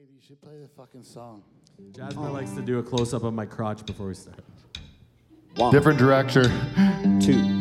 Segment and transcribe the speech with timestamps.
[0.00, 1.42] Dave, you should play the fucking song.
[1.94, 4.38] Jasmine likes to do a close up of my crotch before we start.
[5.56, 6.44] One, Different director.
[7.20, 7.59] two.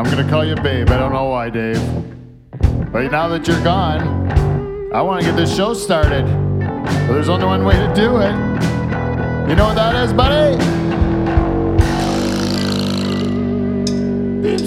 [0.00, 0.88] I'm gonna call you babe.
[0.88, 1.78] I don't know why, Dave.
[2.90, 4.00] But now that you're gone,
[4.94, 6.24] I want to get this show started.
[6.24, 8.32] But there's only one way to do it.
[9.46, 10.56] You know what that is, buddy?
[14.40, 14.66] Theme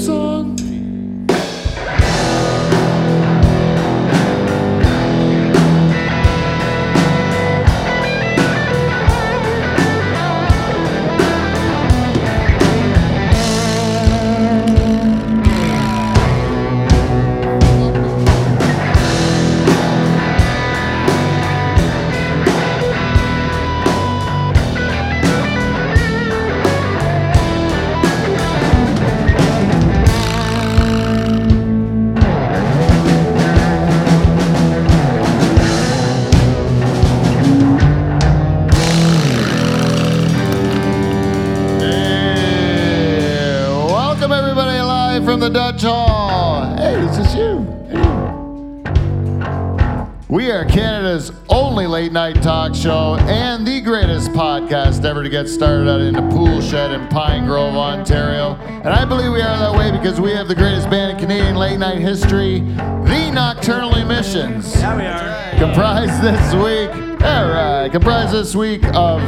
[55.34, 58.54] get started out in a pool shed in Pine Grove, Ontario.
[58.84, 61.56] And I believe we are that way because we have the greatest band in Canadian
[61.56, 64.76] late night history, the Nocturnal Emissions.
[64.76, 65.60] Yeah, we are.
[65.60, 66.92] Comprised this week,
[67.24, 69.24] all right, comprised this week of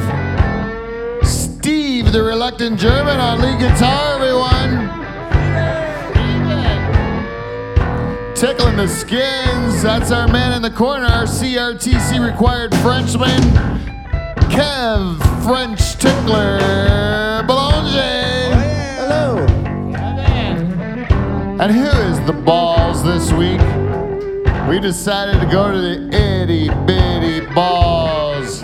[1.28, 4.86] Steve, the reluctant German on lead guitar, everyone.
[8.36, 13.42] Tickling the skins, that's our man in the corner, our CRTC required Frenchman,
[14.51, 18.50] Kev French Tickler Boulanger.
[18.98, 19.46] Hello.
[21.62, 23.62] And who is the balls this week?
[24.68, 28.64] We decided to go to the itty bitty balls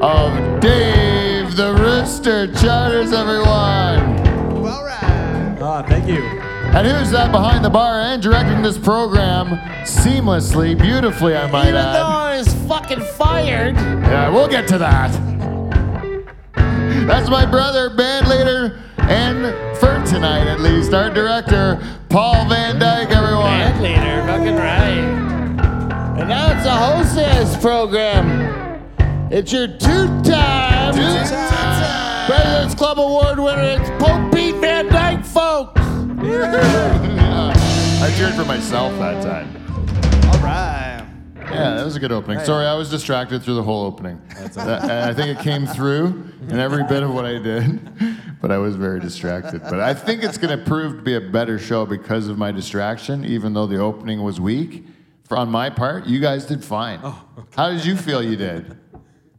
[0.00, 4.62] of Dave the Rooster Charters, everyone.
[4.62, 5.58] Well right!
[5.60, 6.22] Ah, thank you.
[6.22, 11.74] And who's that behind the bar and directing this program seamlessly, beautifully, I might Even
[11.74, 12.02] though?
[12.02, 13.76] I was fucking fired.
[13.76, 15.35] Yeah, we'll get to that.
[17.06, 23.10] That's my brother, band leader, and for tonight at least, our director, Paul Van Dyke,
[23.10, 23.44] everyone.
[23.44, 26.18] Band leader, fucking right.
[26.18, 28.82] And now it's a hostess program.
[29.30, 30.94] It's your two-time
[32.26, 33.62] President's Club Award winner.
[33.62, 35.80] It's Pope Pete Van Dyke, folks.
[36.24, 37.52] Yeah.
[38.02, 39.65] I cheered for myself that time.
[41.46, 41.60] All right.
[41.60, 42.44] Yeah, that was a good opening.
[42.44, 44.20] Sorry, I was distracted through the whole opening.
[44.54, 47.80] That- uh, and I think it came through in every bit of what I did,
[48.40, 49.62] but I was very distracted.
[49.62, 52.50] But I think it's going to prove to be a better show because of my
[52.52, 54.86] distraction, even though the opening was weak.
[55.24, 57.00] For on my part, you guys did fine.
[57.02, 57.24] Oh.
[57.56, 58.78] How did you feel you did?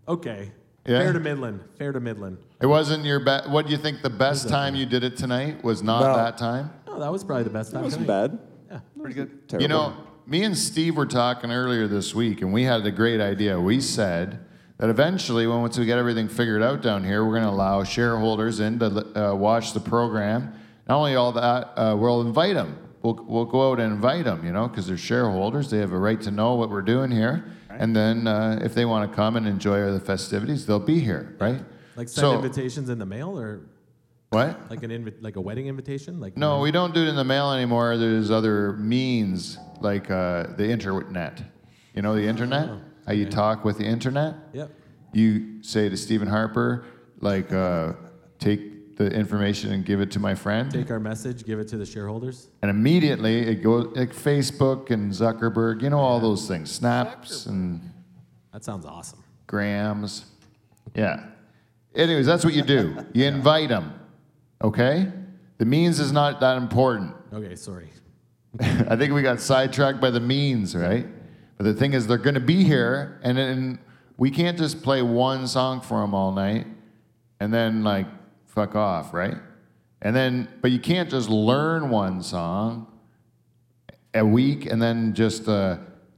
[0.08, 0.52] Okay.
[0.86, 1.00] Yeah?
[1.00, 1.62] Fair to Midland.
[1.78, 2.38] Fair to Midland.
[2.62, 3.50] It wasn't your best.
[3.50, 6.16] What do you think the best time you did it tonight was not No.
[6.16, 6.72] that time?
[6.88, 7.84] Oh, that was probably the best time.
[7.84, 8.28] wasn't tonight.
[8.30, 8.40] bad.
[8.72, 8.80] Yeah.
[9.02, 9.48] Pretty good.
[9.50, 9.62] Terrible.
[9.64, 9.94] You know,
[10.28, 13.60] me and Steve were talking earlier this week, and we had a great idea.
[13.60, 14.40] We said
[14.78, 17.84] that eventually, when once we get everything figured out down here, we're going to allow
[17.84, 20.54] shareholders in to uh, watch the program.
[20.88, 22.78] Not only all that, uh, we'll invite them.
[23.02, 25.70] We'll, we'll go out and invite them, you know, because they're shareholders.
[25.70, 27.46] They have a right to know what we're doing here.
[27.70, 31.36] And then uh, if they want to come and enjoy the festivities, they'll be here,
[31.40, 31.62] right?
[31.96, 33.62] Like send so, invitations in the mail or
[34.30, 34.70] what?
[34.70, 36.20] like an invi- like a wedding invitation?
[36.20, 37.98] Like No, we don't do it in the mail anymore.
[37.98, 41.42] There's other means like uh, the internet.
[41.94, 42.70] You know the internet?
[43.06, 44.36] How you talk with the internet?
[44.54, 44.72] Yep.
[45.14, 46.86] You say to Stephen Harper,
[47.22, 47.94] like, uh,
[48.40, 50.72] take the information and give it to my friend.
[50.72, 52.50] Take our message, give it to the shareholders.
[52.62, 57.80] and immediately it goes like Facebook and Zuckerberg, you know, all those things, snaps and
[58.54, 59.24] That sounds awesome.
[59.48, 60.26] grams.
[60.96, 61.24] Yeah.
[61.96, 62.98] Anyways, that's what you do.
[63.14, 63.94] You invite them,
[64.64, 65.12] okay?
[65.58, 67.14] The means is not that important.
[67.34, 67.90] Okay, sorry.
[68.90, 71.06] I think we got sidetracked by the means, right?
[71.58, 73.80] But the thing is, they're going to be here, and then
[74.18, 76.66] we can't just play one song for them all night
[77.40, 78.08] and then like
[78.46, 79.36] fuck off, right?
[80.02, 82.88] And then, but you can't just learn one song
[84.14, 85.78] a week and then just uh,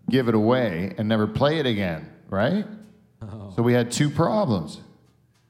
[0.10, 2.66] give it away and never play it again, right?
[3.56, 4.80] So we had two problems.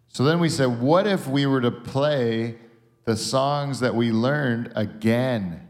[0.08, 2.58] So then we said, what if we were to play
[3.06, 5.69] the songs that we learned again?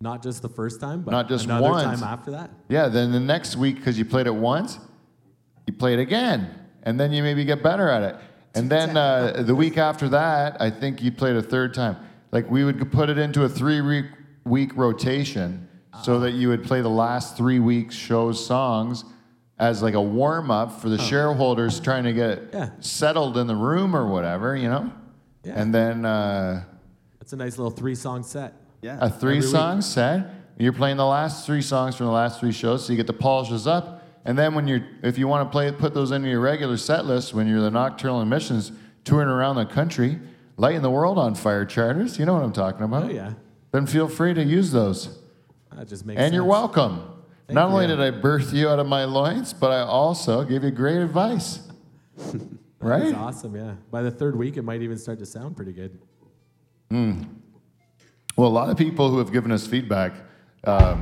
[0.00, 2.00] Not just the first time, but Not just another once.
[2.00, 2.50] time after that.
[2.68, 4.78] Yeah, then the next week, because you played it once,
[5.66, 6.50] you play it again,
[6.82, 8.16] and then you maybe get better at it.
[8.54, 11.96] And then uh, the week after that, I think you played a third time.
[12.32, 14.06] Like we would put it into a three week,
[14.44, 15.68] week rotation
[16.02, 19.04] so that you would play the last three weeks' shows songs
[19.58, 22.68] as like a warm up for the shareholders trying to get Yeah.
[22.80, 24.92] settled in the room or whatever, you know?
[25.42, 25.54] Yeah.
[25.60, 26.64] And then uh,
[27.18, 28.52] That's a nice little three song set.
[28.82, 28.98] Yeah.
[29.00, 30.30] a three song set.
[30.58, 33.12] You're playing the last three songs from the last three shows, so you get to
[33.12, 34.02] polish those up.
[34.24, 37.04] And then when you're, if you want to play, put those into your regular set
[37.04, 38.72] list when you're the Nocturnal Emissions
[39.04, 40.18] touring around the country,
[40.56, 42.18] lighting the world on fire charters.
[42.18, 43.04] You know what I'm talking about.
[43.04, 43.34] Oh yeah.
[43.72, 45.18] Then feel free to use those.
[45.76, 47.02] That just makes And you're welcome.
[47.46, 47.74] Thank Not you.
[47.74, 50.96] only did I birth you out of my loins, but I also gave you great
[50.96, 51.60] advice.
[52.80, 53.04] right?
[53.04, 53.74] That's awesome, yeah.
[53.90, 55.98] By the third week, it might even start to sound pretty good.
[56.90, 57.22] Hmm.
[58.36, 60.12] Well, a lot of people who have given us feedback
[60.64, 60.98] um,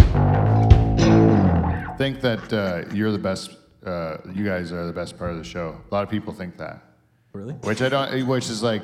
[1.98, 3.56] think that uh, you're the best.
[3.84, 5.76] Uh, you guys are the best part of the show.
[5.90, 6.82] A lot of people think that,
[7.32, 7.54] Really?
[7.54, 8.26] which I don't.
[8.26, 8.82] Which is like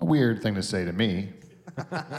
[0.00, 1.30] a weird thing to say to me.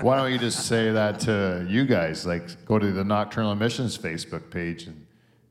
[0.01, 2.25] Why don't you just say that to you guys?
[2.25, 5.07] Like, go to the Nocturnal Emissions Facebook page and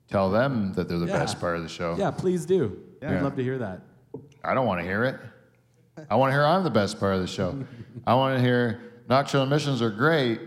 [0.09, 1.19] tell them that they're the Yeah.
[1.19, 1.97] best part of the show.
[1.99, 2.79] Yeah, please do.
[3.03, 3.17] Yeah.
[3.17, 3.81] I'd love to hear that.
[4.45, 5.17] I don't want to hear it.
[6.09, 7.59] I want to hear I'm the best part of the show.
[8.07, 10.41] I want to hear nocturnal emissions are great,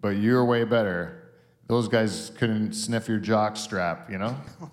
[0.00, 1.30] but you're way better.
[1.66, 4.36] Those guys couldn't sniff your jock strap, you know?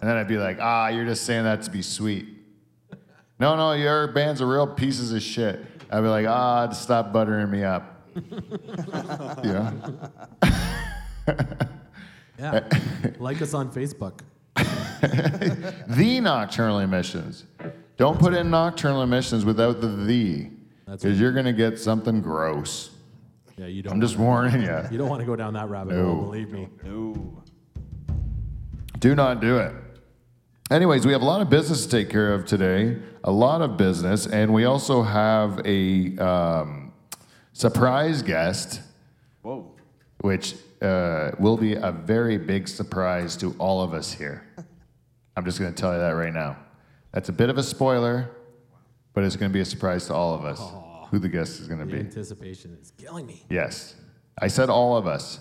[0.00, 2.28] And then I'd be like, ah, you're just saying that to be sweet.
[3.40, 5.64] No, no, your band's a real pieces of shit.
[5.90, 8.06] I'd be like, ah, stop buttering me up.
[9.42, 9.72] yeah.
[12.38, 12.68] Yeah.
[13.20, 14.20] like us on Facebook.
[15.88, 17.44] The nocturnal emissions.
[17.96, 20.50] Don't put in nocturnal emissions without the the,
[20.86, 22.90] That's because you're gonna get something gross.
[23.56, 23.94] Yeah, you don't.
[23.94, 24.80] I'm just warning you.
[24.90, 26.04] You don't want to go down that rabbit No.
[26.14, 26.68] hole, believe me.
[26.84, 27.42] No.
[28.98, 29.72] Do not do it.
[30.70, 33.76] Anyways, we have a lot of business to take care of today, a lot of
[33.76, 36.92] business, and we also have a um,
[37.52, 38.80] surprise guest,
[39.42, 39.70] Whoa.
[40.22, 44.46] which uh, will be a very big surprise to all of us here.
[45.36, 46.56] I'm just going to tell you that right now.
[47.12, 48.30] That's a bit of a spoiler,
[49.14, 50.60] but it's going to be a surprise to all of us
[51.10, 51.98] who the guest is going to The be.
[52.00, 53.44] anticipation is killing me.
[53.48, 53.94] Yes.
[54.38, 55.38] I said all of us.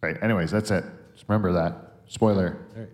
[0.00, 0.16] Right.
[0.22, 0.84] Anyways, that's it.
[1.14, 1.74] Just remember that.
[2.06, 2.56] Spoiler.
[2.74, 2.88] All right.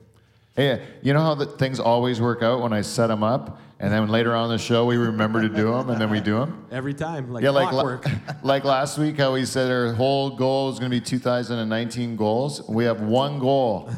[0.57, 3.93] Hey, you know how the things always work out when I set them up, and
[3.93, 6.38] then later on in the show we remember to do them, and then we do
[6.38, 6.66] them.
[6.71, 8.07] Every time, like Yeah, like la- clockwork.
[8.43, 12.66] like last week, how we said our whole goal is going to be 2019 goals.
[12.71, 13.90] We have one goal.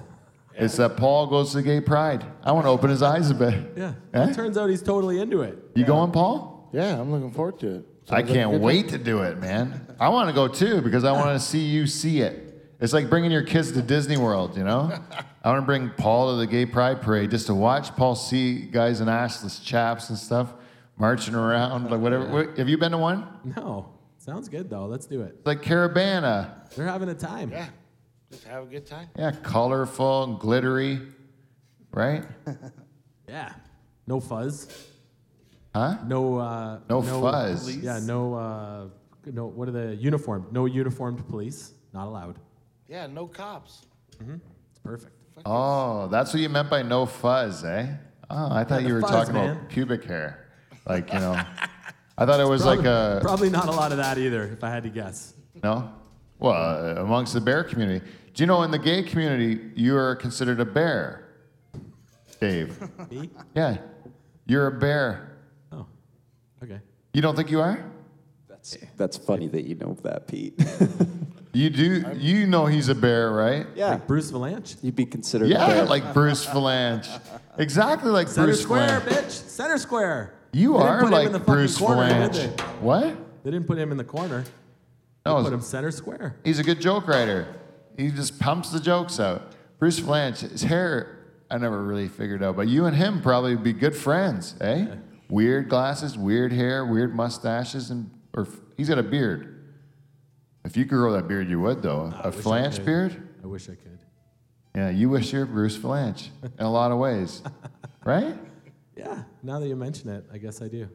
[0.58, 2.24] It's that Paul goes to Gay Pride.
[2.42, 3.72] I want to open his eyes a bit.
[3.76, 3.94] yeah.
[4.12, 4.30] Eh?
[4.30, 5.58] It turns out he's totally into it.
[5.74, 6.68] You going, Paul?
[6.72, 7.84] Yeah, I'm looking forward to it.
[8.10, 9.94] I Sounds like a can't good wait to do it, man.
[10.00, 12.44] I want to go too because I want to see you see it.
[12.80, 14.90] It's like bringing your kids to Disney World, you know?
[15.44, 18.62] I want to bring Paul to the Gay Pride Parade just to watch Paul see
[18.62, 20.52] guys in assless chaps and stuff
[20.96, 22.26] marching around, like whatever.
[22.30, 23.26] Wait, Have you been to one?
[23.56, 23.90] No.
[24.18, 24.86] Sounds good though.
[24.86, 25.46] Let's do it.
[25.46, 26.68] Like Caravana.
[26.76, 27.50] They're having a time.
[27.50, 27.68] Yeah,
[28.30, 29.08] just have a good time.
[29.18, 31.00] Yeah, colorful glittery,
[31.92, 32.24] right?
[33.28, 33.52] Yeah.
[34.06, 34.68] No fuzz.
[35.74, 35.98] Huh?
[36.06, 36.38] No.
[36.38, 37.76] Uh, No fuzz.
[37.76, 37.98] Yeah.
[38.02, 38.32] No.
[38.34, 38.84] Uh,
[39.26, 39.44] no.
[39.48, 40.50] What are the uniformed?
[40.50, 41.72] No uniformed police.
[41.92, 42.38] Not allowed.
[42.88, 43.84] Yeah, no cops.
[44.16, 44.36] Mm-hmm.
[44.70, 45.12] It's perfect.
[45.44, 47.86] Oh, that's what you meant by no fuzz, eh?
[48.30, 49.50] Oh, I thought the you were fuzz, talking man.
[49.56, 50.48] about pubic hair.
[50.86, 51.32] Like, you know,
[52.18, 53.18] I thought it was like a.
[53.20, 55.34] Probably not a lot of that either, if I had to guess.
[55.62, 55.92] No?
[56.40, 58.04] Well, uh, amongst the bear community.
[58.34, 61.24] Do you know in the gay community, you are considered a bear?
[62.40, 62.78] Dave.
[63.10, 63.30] Me?
[63.54, 63.78] Yeah.
[64.46, 65.36] You're a bear.
[65.72, 65.86] Oh.
[66.62, 66.78] Okay.
[67.12, 67.84] You don't think you are?
[68.48, 70.54] That's, that's funny that you know that, Pete.
[71.54, 72.04] You do.
[72.16, 73.66] You know he's a bear, right?
[73.74, 73.90] yeah.
[73.90, 74.76] Like Bruce Vilanch.
[74.82, 75.84] You'd be considered a Yeah, bear.
[75.86, 77.08] like Bruce Vilanch.
[77.58, 79.24] Exactly like Center Bruce square, Vilanch.
[79.24, 79.30] bitch.
[79.48, 80.34] Center square.
[80.52, 82.56] You They didn't are put him like in the fucking Bruce corner, did Vilanch.
[82.56, 82.62] they?
[82.86, 83.16] What?
[83.42, 84.44] They didn't put him in the corner.
[85.26, 86.36] No, put him center square.
[86.44, 87.54] he's a good joke writer.
[87.96, 89.52] He just pumps the jokes out.
[89.78, 91.18] Bruce Vilanch, his hair,
[91.50, 94.86] I never really figured out, but you and him probably would be good friends, eh?
[95.28, 98.46] Weird glasses, weird hair, weird mustaches, and or
[98.76, 99.54] he's got a beard.
[100.64, 102.12] If you could grow that beard, you would though.
[102.14, 103.28] I a I beard?
[103.42, 103.98] I wish I could.
[104.74, 107.42] Yeah, you wish you're Bruce Vilanch in a lot of ways,
[108.04, 108.36] right?
[108.96, 109.22] Yeah.
[109.42, 110.88] Now that you mention it, I guess I do.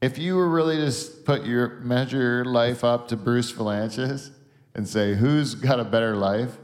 [0.00, 4.30] If you were really to s- put your measure your life up to Bruce Vilanch's
[4.74, 6.56] and say who's got a better life,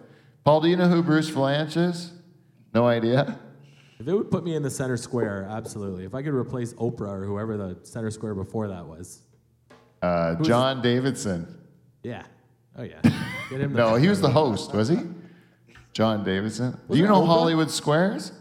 [0.45, 2.12] Paul, do you know who Bruce Vilanch is?
[2.75, 3.38] No idea.
[3.99, 6.05] If it would put me in the center square, absolutely.
[6.05, 9.23] If I could replace Oprah or whoever the center square before that was,
[10.02, 11.47] Uh, John Davidson.
[12.02, 12.25] yeah.
[12.78, 13.00] Oh yeah.
[13.50, 13.73] Get him.
[13.73, 14.99] No, he was the host, was he?
[15.95, 16.78] John Davidson.
[16.90, 17.26] Do you know Oprah?
[17.26, 18.33] Hollywood Squares?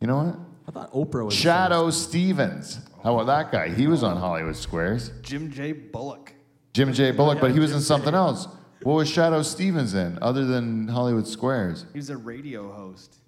[0.00, 0.38] You know what?
[0.68, 1.34] I thought Oprah was.
[1.34, 2.80] Shadoe Stevens.
[3.06, 3.72] How about that guy?
[3.72, 5.12] He was on Hollywood Squares.
[5.22, 5.70] Jim J.
[5.70, 6.32] Bullock.
[6.74, 7.12] Jim J.
[7.12, 8.48] Bullock, but he was Jim in something else.
[8.82, 11.86] What was Shadoe Stevens in other than Hollywood Squares?
[11.92, 13.18] He was a radio host.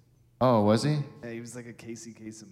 [0.41, 0.97] Oh, was he?
[1.23, 2.49] Yeah, he was like a Casey Kasem.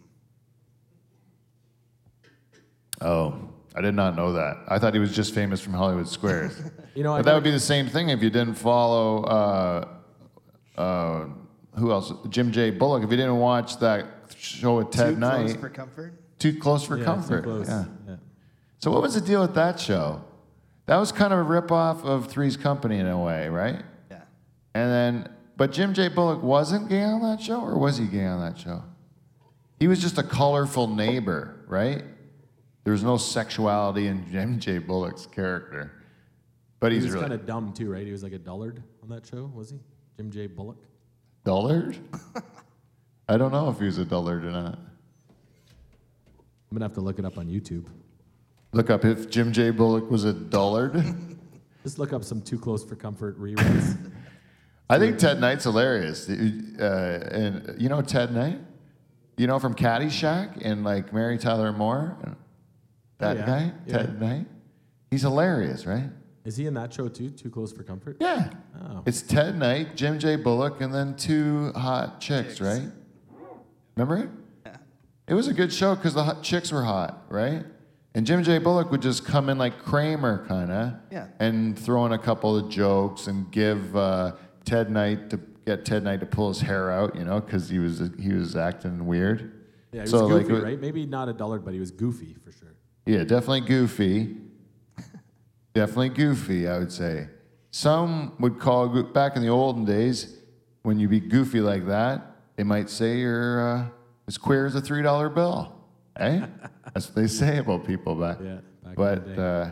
[3.02, 3.38] Oh,
[3.76, 4.64] I did not know that.
[4.70, 6.58] I thought he was just famous from Hollywood Squares.
[6.96, 9.88] You know, I but that would be the same thing if you didn't follow uh,
[10.78, 11.28] uh,
[11.76, 12.12] who else?
[12.30, 12.72] Jim J.
[12.72, 13.04] Bullock.
[13.04, 16.14] If you didn't watch that show with Ted Too Knight, close for comfort.
[16.40, 17.44] Too Close for Yeah, Comfort.
[17.44, 17.68] close.
[17.68, 17.86] Yeah.
[18.08, 18.16] Yeah.
[18.80, 20.24] So what was the deal with that show?
[20.86, 23.84] That was kind of a ripoff of Three's Company in a way, right?
[24.10, 24.22] Yeah.
[24.74, 26.08] And then, but Jim J.
[26.10, 28.84] Bullock wasn't gay on that show, or was he gay on that show?
[29.80, 32.04] He was just a colorful neighbor, right?
[32.84, 34.78] There was no sexuality in Jim J.
[34.78, 35.92] Bullock's character,
[36.80, 38.06] but He he's was really kind of dumb too, right?
[38.06, 39.80] He was like a dullard on that show, was he?
[40.16, 40.48] Jim J.
[40.48, 40.78] Bullock.
[41.44, 41.98] dullard.
[43.28, 44.80] I don't know if he was a dullard or not.
[46.72, 47.86] I'm gonna have to look it up on YouTube.
[48.74, 49.70] Look up if Jim J.
[49.72, 50.94] Bullock was a dullard.
[51.84, 54.12] Just look up some Too Close for Comfort reruns.
[54.90, 56.30] I think Ted Knight's hilarious.
[56.30, 58.60] Uh, and you know Ted Knight?
[59.38, 62.18] You know from Caddyshack and like Mary Tyler Moore?
[63.20, 63.46] That Oh, yeah.
[63.46, 63.72] guy?
[63.86, 63.98] Yeah.
[63.98, 64.46] Ted Knight?
[65.12, 66.10] He's hilarious, right?
[66.44, 67.30] Is he in that show too?
[67.30, 68.18] Too Close for Comfort?
[68.20, 68.50] Yeah.
[68.82, 69.04] Oh.
[69.06, 70.36] It's Ted Knight, Jim J.
[70.38, 72.62] Bullock, and then two hot chicks, Chicks.
[72.62, 72.90] right?
[73.96, 74.30] Remember it?
[75.28, 77.66] It was a good show because the hot chicks were hot, right?
[78.16, 78.58] And Jim J.
[78.60, 81.28] Bullock would just come in like Kramer, kind of, Yeah.
[81.40, 84.34] and throw in a couple of jokes and give uh,
[84.66, 87.78] Ted Knight to get Ted Knight to pull his hair out, you know, because he
[87.80, 89.52] was he was acting weird.
[89.92, 90.80] Yeah, he was So, like, goofy, it- right?
[90.82, 92.76] Maybe not a dullard, but he was goofy for sure.
[93.06, 94.38] Yeah, definitely goofy.
[95.74, 97.28] definitely goofy, I would say.
[97.72, 100.38] Some would call back in the olden days
[100.84, 102.22] when you be goofy like that,
[102.56, 103.86] they might say you're uh,
[104.28, 105.74] as queer as a three dollar bill.
[106.18, 106.46] Eh?
[106.94, 108.38] That's what they say about people back.
[108.44, 109.72] Yeah, back but uh,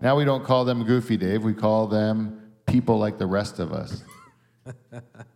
[0.00, 1.42] now we don't call them goofy, Dave.
[1.44, 4.02] We call them people like the rest of us.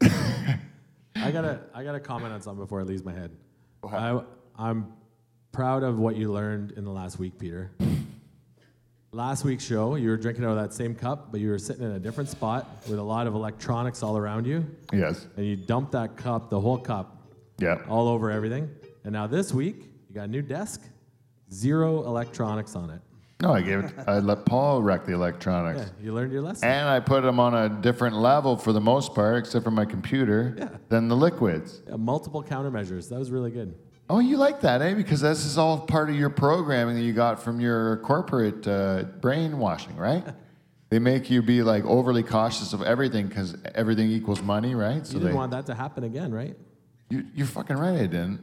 [0.03, 3.31] I gotta, I gotta comment on something before it leaves my head.
[3.89, 4.21] I,
[4.59, 4.93] I'm
[5.53, 7.71] proud of what you learned in the last week, Peter.
[9.13, 11.85] Last week's show, you were drinking out of that same cup, but you were sitting
[11.85, 15.27] in a different spot with a lot of electronics all around you, Yes.
[15.37, 17.20] and you dumped that cup, the whole cup,
[17.61, 17.79] Yeah.
[17.89, 18.71] all over everything.
[19.05, 20.83] And now this week, you got a new desk,
[21.53, 23.01] zero electronics on it.
[23.43, 23.93] No, I gave it.
[24.07, 25.81] I let Paul wreck the electronics.
[25.81, 26.69] Yeah, you learned your lesson.
[26.69, 29.87] And I put them on a different level for the most part, except for my
[29.87, 30.69] computer, Yeah.
[30.91, 31.81] than the liquids.
[31.89, 33.09] Yeah, multiple countermeasures.
[33.09, 33.75] That was really good.
[34.11, 34.93] Oh, you like that, eh?
[34.93, 39.05] Because this is all part of your programming that you got from your corporate uh,
[39.23, 40.25] brainwashing, right?
[40.91, 45.07] they make you be like overly cautious of everything because everything equals money, right?
[45.07, 46.57] So You didn't they, want that to happen again, right?
[47.11, 48.41] You, you're fucking right, I didn't.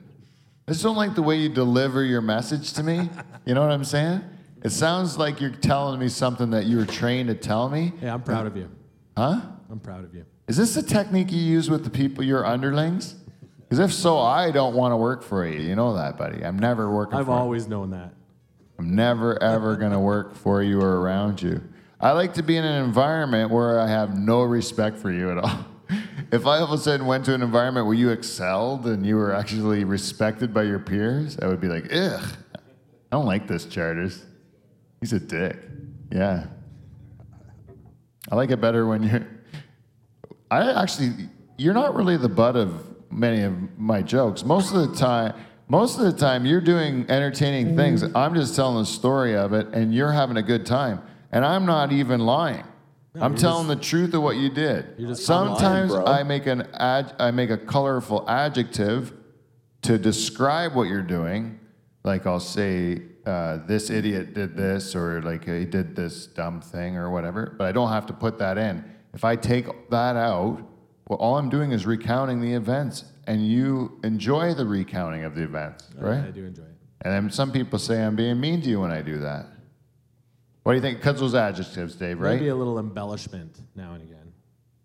[0.68, 3.10] I just don't like the way you deliver your message to me.
[3.46, 4.22] you know what I'm saying?
[4.64, 7.94] It sounds like you're telling me something that you were trained to tell me.
[8.02, 8.70] Yeah, I'm proud of you.
[9.16, 9.42] Huh?
[9.72, 10.26] I'm proud of you.
[10.48, 13.16] Is this a technique you use with the people, your underlings?
[13.62, 15.60] Because if so, I don't want to work for you.
[15.60, 16.44] You know that, buddy.
[16.44, 17.20] I'm never working for you.
[17.22, 17.38] I've for you.
[17.38, 18.14] always known that.
[18.80, 21.62] I'm never, ever going to work for you or around you.
[22.00, 25.38] I like to be in an environment where I have no respect for you at
[25.38, 25.66] all.
[26.32, 29.16] If I all of a sudden went to an environment where you excelled and you
[29.16, 32.24] were actually respected by your peers, I would be like, ugh,
[32.56, 32.60] I
[33.12, 34.26] don't like this Charters.
[35.00, 35.58] He's a dick.
[36.12, 36.48] Yeah.
[38.30, 39.28] I like it better when you're.
[40.52, 44.44] I actually, you're not really the butt of many of my jokes.
[44.44, 45.34] Most of the time,
[45.70, 48.04] most of the time, you're doing entertaining things.
[48.04, 48.16] Mm-hmm.
[48.16, 51.02] I'm just telling the story of it, and you're having a good time.
[51.32, 52.64] And I'm not even lying.
[53.22, 54.98] I'm you're telling the truth of what you did.
[55.00, 56.08] Just Sometimes lying.
[56.08, 59.14] I make an ad, I make a colorful adjective
[59.84, 61.60] to describe what you're doing.
[62.04, 66.96] Like I'll say, uh, this idiot did this, or like he did this dumb thing,
[66.96, 67.56] or whatever.
[67.58, 68.84] But I don't have to put that in.
[69.14, 70.62] If I take that out,
[71.08, 75.44] well, all I'm doing is recounting the events, and you enjoy the recounting of the
[75.44, 76.26] events, right?
[76.26, 76.76] I do enjoy it.
[77.02, 79.46] And then some people say I'm being mean to you when I do that.
[80.68, 80.98] What do you think?
[80.98, 82.34] Because those adjectives, Dave, right?
[82.34, 84.34] Maybe a little embellishment now and again.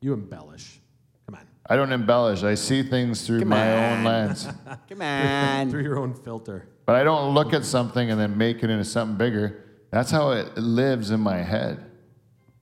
[0.01, 0.79] You embellish.
[1.27, 1.41] Come on.
[1.67, 2.45] I don't embellish.
[2.45, 4.47] I see things through my own lens.
[4.89, 5.73] Come on.
[5.73, 6.69] Through your own filter.
[6.87, 9.65] But I don't look at something and then make it into something bigger.
[9.91, 11.85] That's how it lives in my head.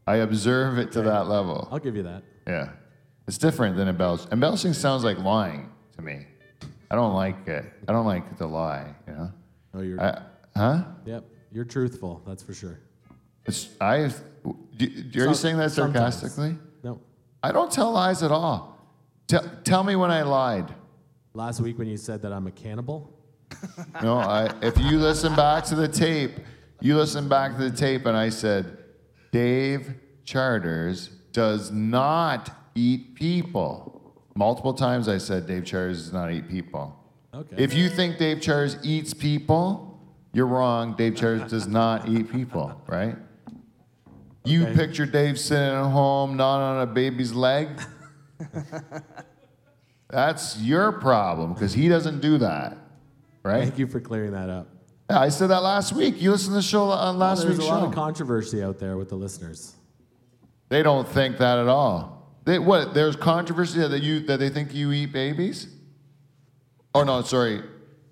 [0.06, 1.68] I observe it to that level.
[1.70, 2.22] I'll give you that.
[2.46, 2.70] Yeah.
[3.28, 4.33] It's different than embellishing.
[4.33, 6.24] Embellishing sounds like lying to me.
[6.90, 7.70] I don't like it.
[7.87, 9.33] I don't like to lie, you know?
[9.74, 10.00] Oh, you're.
[10.00, 10.22] I,
[10.56, 10.85] huh?
[11.04, 11.24] yep.
[11.52, 12.22] You're truthful.
[12.26, 12.80] That's for sure.
[13.46, 14.11] It's, I,
[14.76, 16.16] do, are you saying that sometimes.
[16.16, 16.57] sarcastically?
[16.83, 17.00] No.
[17.42, 18.79] I don't tell lies at all.
[19.26, 20.74] Tell, tell me when I lied.
[21.35, 23.16] Last week when you said that I'm a cannibal.
[24.03, 26.33] No, I, if you listen back to the tape,
[26.81, 28.79] you listen back to the tape, and I said,
[29.33, 34.14] Dave Charters does not eat people.
[34.35, 36.96] Multiple times I said Dave Charters does not eat people.
[37.35, 37.57] Okay.
[37.59, 40.00] If you think Dave Charters eats people,
[40.33, 40.94] you're wrong.
[40.96, 43.16] Dave Charters does not eat people, right?
[44.44, 44.74] You Okay.
[44.74, 47.68] picture Dave sitting at home, not on a baby's leg.
[50.09, 52.76] That's your problem because he doesn't do that,
[53.44, 53.62] right?
[53.62, 54.66] Thank you for clearing that up.
[55.09, 56.20] Yeah, I said that last week.
[56.20, 57.48] You listened to the show on last week.
[57.48, 57.88] There's week's a lot show.
[57.88, 59.74] of controversy out there with the listeners.
[60.68, 62.16] they don't think that at all.
[62.44, 62.94] They, what?
[62.94, 65.68] There's controversy that you that they think you eat babies.
[66.94, 67.62] Oh no, sorry,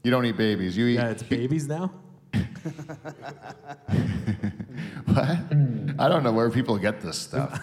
[0.04, 0.76] you don't eat babies.
[0.76, 1.90] You eat Yeah, it's babies now.
[5.06, 5.38] what?
[5.98, 7.58] I don't know where people get this stuff.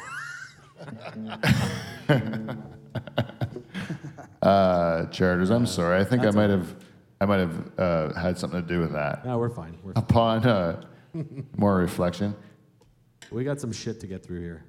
[4.41, 5.49] uh, charters.
[5.49, 5.99] I'm sorry.
[5.99, 6.75] I think I might have
[7.21, 9.25] I might have uh, had something to do with that.
[9.25, 9.77] No, we're fine.
[9.83, 10.03] We're fine.
[10.03, 10.85] Upon uh,
[11.57, 12.35] more reflection.
[13.31, 14.63] We got some shit to get through here.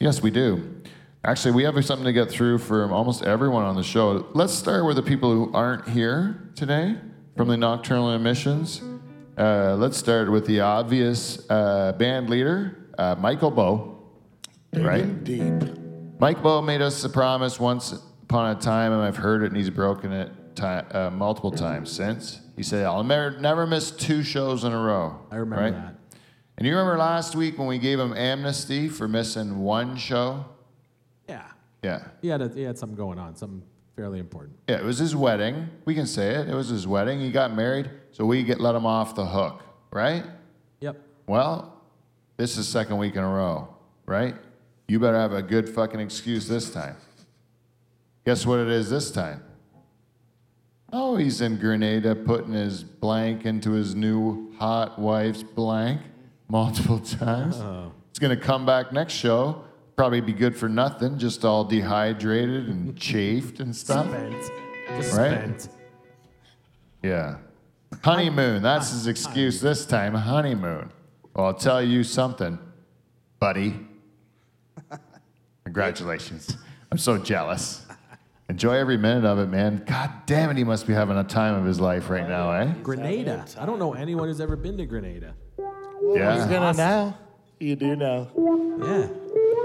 [0.00, 0.82] Yes, we do.
[1.24, 4.26] Actually, we have something to get through from almost everyone on the show.
[4.34, 6.96] Let's start with the people who aren't here today
[7.36, 8.82] from the Nocturnal Emissions.
[9.36, 13.98] Uh, let's start with the obvious uh, band leader, uh, Michael Bow.
[14.72, 15.24] Right?
[15.24, 15.52] Deep.
[16.18, 17.92] Mike Bow made us a promise once
[18.22, 21.90] upon a time, and I've heard it, and he's broken it ti uh, multiple times
[21.90, 22.40] since.
[22.56, 25.18] He said, I'll never, never miss two shows in a row.
[25.30, 25.74] I remember right?
[25.74, 25.94] that.
[26.56, 30.44] And you remember last week when we gave him amnesty for missing one show?
[31.28, 31.48] Yeah.
[31.82, 32.04] Yeah.
[32.22, 33.64] He had, a, he had something going on, something
[33.96, 34.56] fairly important.
[34.68, 35.68] Yeah, it was his wedding.
[35.84, 36.48] We can say it.
[36.48, 37.20] It was his wedding.
[37.20, 40.24] He got married, so we get let him off the hook, right?
[40.80, 41.00] Yep.
[41.26, 41.80] Well,
[42.36, 43.68] this is second week in a row,
[44.06, 44.34] right?
[44.88, 46.96] You better have a good fucking excuse this time.
[48.24, 49.42] Guess what it is this time?
[50.92, 56.00] Oh, he's in Grenada putting his blank into his new hot wife's blank
[56.48, 57.56] multiple times.
[57.56, 57.88] Uh-huh.
[58.10, 59.64] It's gonna come back next show.
[59.96, 64.06] Probably be good for nothing, just all dehydrated and chafed and stuff.
[64.08, 64.32] Spent.
[65.00, 65.60] Just Right?
[65.60, 65.68] spent.
[67.02, 67.36] Yeah.
[68.02, 68.62] Honeymoon.
[68.62, 70.14] That's his excuse this time.
[70.14, 70.90] Honeymoon.
[71.34, 72.58] Well, I'll tell you something,
[73.38, 73.86] buddy.
[75.64, 76.56] Congratulations.
[76.90, 77.86] I'm so jealous.
[78.48, 79.82] Enjoy every minute of it, man.
[79.86, 82.72] God damn it, he must be having a time of his life right now, eh?
[82.82, 83.44] Grenada.
[83.58, 85.34] I don't know anyone who's ever been to Grenada.
[85.56, 86.46] He's Yeah.
[86.48, 87.18] gonna now.
[87.58, 88.28] You do know.
[88.82, 89.08] Yeah.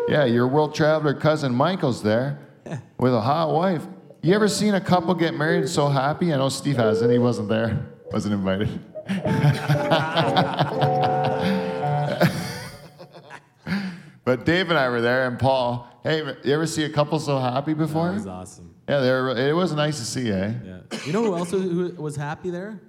[0.10, 2.40] Yeah, your world traveler cousin Michael's there
[2.98, 3.86] with a hot wife.
[4.24, 6.34] You ever seen a couple get married and so happy?
[6.34, 7.12] I know Steve hasn't.
[7.12, 7.86] He wasn't there.
[8.12, 8.70] Wasn't invited.
[14.26, 15.88] but Dave and I were there, and Paul.
[16.04, 18.08] Hey, you ever see a couple so happy before?
[18.08, 18.74] That was awesome.
[18.90, 20.54] Yeah, they were, it was nice to see, eh?
[20.66, 20.80] Yeah.
[21.06, 22.82] You know who else was, who was happy there?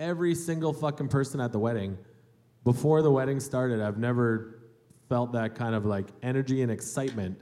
[0.00, 1.98] Every single fucking person at the wedding.
[2.64, 4.53] Before the wedding started, I've never
[5.08, 7.38] felt that kind of like energy and excitement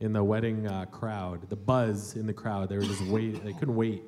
[0.00, 1.48] in the wedding uh, crowd.
[1.48, 2.68] The buzz in the crowd.
[2.68, 3.40] They were just waiting.
[3.44, 4.02] They couldn't wait,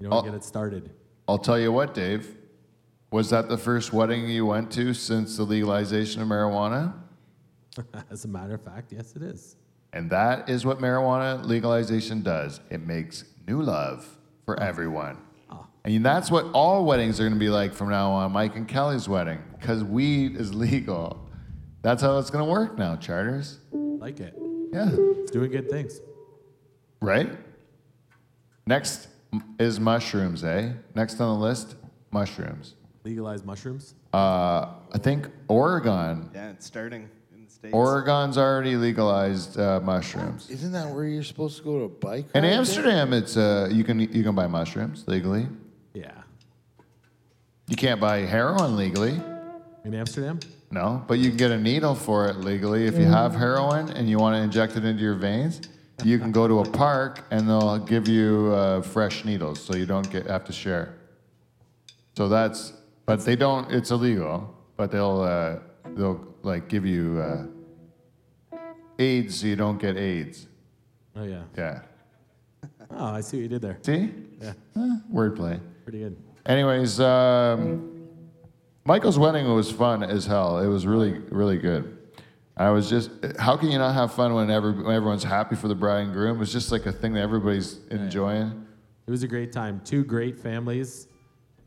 [0.00, 0.22] you know, Oh.
[0.22, 0.90] to get it started.
[1.28, 2.36] I'll tell you what, Dave.
[3.10, 6.94] Was that the first wedding you went to since the legalization of marijuana?
[8.10, 9.56] As a matter of fact, yes, it is.
[9.92, 12.60] And that is what marijuana legalization does.
[12.70, 14.06] It makes new love
[14.44, 15.18] for everyone.
[15.84, 18.66] And that's what all weddings are going to be like from now on, Mike and
[18.66, 21.25] Kelly's wedding, because weed is legal.
[21.86, 23.60] That's how it's going to work now, charters.
[23.70, 24.36] Like it.
[24.72, 24.88] Yeah.
[24.90, 26.00] It's doing good things.
[27.00, 27.30] Right?
[28.66, 29.06] Next
[29.60, 30.72] is mushrooms, eh?
[30.96, 31.76] Next on the list,
[32.10, 32.74] mushrooms.
[33.04, 33.94] Legalize mushrooms.
[34.12, 36.28] Uh, I think Oregon.
[36.34, 37.72] Yeah, it's starting in the States.
[37.72, 40.50] Oregon's already legalized uh, mushrooms.
[40.50, 42.26] Isn't that where you're supposed to go to bike?
[42.34, 42.52] In ride?
[42.52, 45.46] Amsterdam, it's uh, you can you can buy mushrooms legally.
[45.94, 46.10] Yeah.
[47.68, 49.20] You can't buy heroin legally,
[49.84, 50.40] In Amsterdam?
[50.70, 52.86] No, but you can get a needle for it legally.
[52.86, 55.60] If you have heroin and you want to inject it into your veins,
[56.04, 59.86] you can go to a park and they'll give you uh, fresh needles, so you
[59.86, 60.94] don't get have to share.
[62.16, 62.72] So that's,
[63.06, 63.70] but they don't.
[63.72, 65.58] It's illegal, but they'll uh,
[65.94, 67.46] they'll like give you uh,
[68.98, 70.46] AIDS, so you don't get AIDS.
[71.14, 71.42] Oh, yeah.
[71.56, 71.80] Yeah.
[72.90, 73.78] Oh, I see what you did there.
[73.82, 74.12] See?
[74.40, 74.52] Yeah.
[74.76, 75.60] Eh, wordplay.
[75.84, 76.16] Pretty good.
[76.44, 77.95] Anyways, um,
[78.86, 80.58] Michael's wedding was fun as hell.
[80.58, 81.98] It was really, really good.
[82.56, 85.66] I was just, how can you not have fun when, every, when everyone's happy for
[85.66, 86.40] the bride and groom?
[86.40, 88.64] It's just like a thing that everybody's enjoying.
[89.06, 89.82] It was a great time.
[89.84, 91.08] Two great families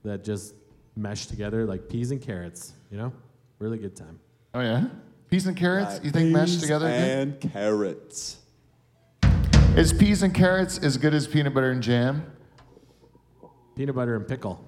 [0.04, 0.56] that just
[0.96, 3.12] meshed together like peas and carrots, you know?
[3.60, 4.18] Really good time.
[4.54, 4.86] Oh, yeah?
[5.30, 6.00] Peas and carrots?
[6.02, 6.88] You think meshed Peas together?
[6.88, 7.02] good?
[7.02, 8.38] And carrots.
[9.76, 12.32] Is peas and carrots as good as peanut butter and jam?
[13.76, 14.66] Peanut butter and pickle.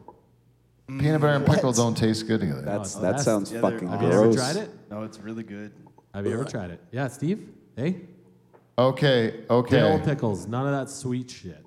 [1.00, 2.62] Peanut butter and pickle don't taste good together.
[2.62, 4.70] That's Oh, that that's- sounds Yeah, they're- fucking Have Have you ever tried it?
[4.90, 5.72] No, it's really good.
[6.14, 6.82] Have you ever tried it?
[6.92, 7.50] Yeah, Steve?
[7.76, 8.02] Hey?
[8.78, 10.02] Okay, Dill okay.
[10.04, 10.48] pickles.
[10.48, 11.64] None of that sweet shit.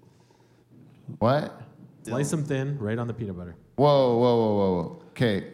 [1.19, 1.61] What?
[2.03, 3.57] Slice them thin, right on the peanut butter.
[3.77, 5.03] Whoa, whoa, whoa, whoa, whoa.
[5.11, 5.45] Okay,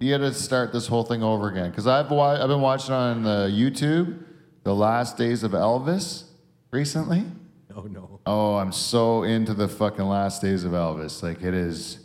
[0.00, 2.94] you got to start this whole thing over again because I've wa- I've been watching
[2.94, 4.24] on uh, YouTube
[4.64, 6.24] the last days of Elvis
[6.70, 7.24] recently.
[7.76, 8.20] Oh, no.
[8.26, 11.22] Oh, I'm so into the fucking last days of Elvis.
[11.22, 11.98] Like it is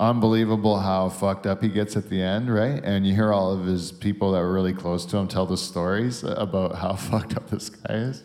[0.00, 2.82] unbelievable how fucked up he gets at the end, right?
[2.82, 5.58] And you hear all of his people that were really close to him tell the
[5.58, 8.24] stories about how fucked up this guy is.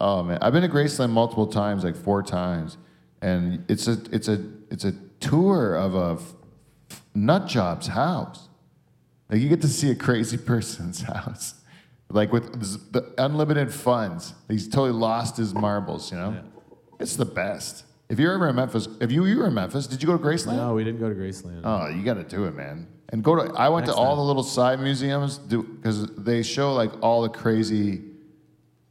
[0.00, 2.76] Oh man, I've been to Graceland multiple times, like four times,
[3.22, 6.34] and it's a it's a it's a tour of a f-
[7.14, 8.48] nut job's house.
[9.30, 11.54] Like you get to see a crazy person's house,
[12.10, 12.60] like with
[12.92, 14.34] the unlimited funds.
[14.48, 16.10] He's totally lost his marbles.
[16.10, 16.42] You know,
[16.98, 17.84] it's the best.
[18.08, 20.22] If you're ever in Memphis, if you you were in Memphis, did you go to
[20.22, 20.56] Graceland?
[20.56, 21.62] No, we didn't go to Graceland.
[21.64, 22.86] Oh, you got to do it, man.
[23.08, 23.52] And go to.
[23.54, 24.18] I went Next to all time.
[24.18, 28.02] the little side museums because they show like all the crazy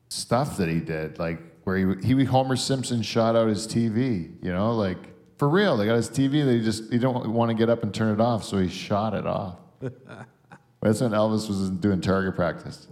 [0.09, 4.33] stuff that he did, like where he he Homer Simpson shot out his TV.
[4.43, 4.97] You know, like
[5.37, 5.77] for real.
[5.77, 6.45] They got his TV.
[6.45, 9.13] They just he don't want to get up and turn it off, so he shot
[9.13, 9.57] it off.
[10.81, 12.87] That's when Elvis was doing target practice.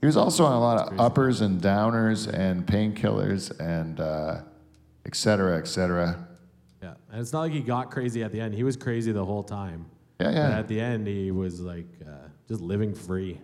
[0.00, 4.40] He was also on a lot of uppers and downers and painkillers and uh,
[5.06, 6.26] et cetera, et cetera.
[6.82, 6.94] Yeah.
[7.10, 8.54] And it's not like he got crazy at the end.
[8.54, 9.86] He was crazy the whole time.
[10.20, 10.58] Yeah, But yeah.
[10.58, 13.40] at the end, he was like uh, just living free.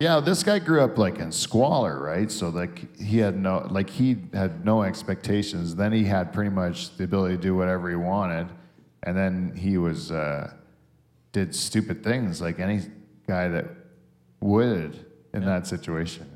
[0.00, 2.30] Yeah, this guy grew up like in squalor, right?
[2.30, 5.74] So like he had no like he had no expectations.
[5.76, 8.48] Then he had pretty much the ability to do whatever he wanted,
[9.02, 10.52] and then he was uh,
[11.32, 12.80] did stupid things like any
[13.26, 13.66] guy that
[14.40, 16.26] would in that situation.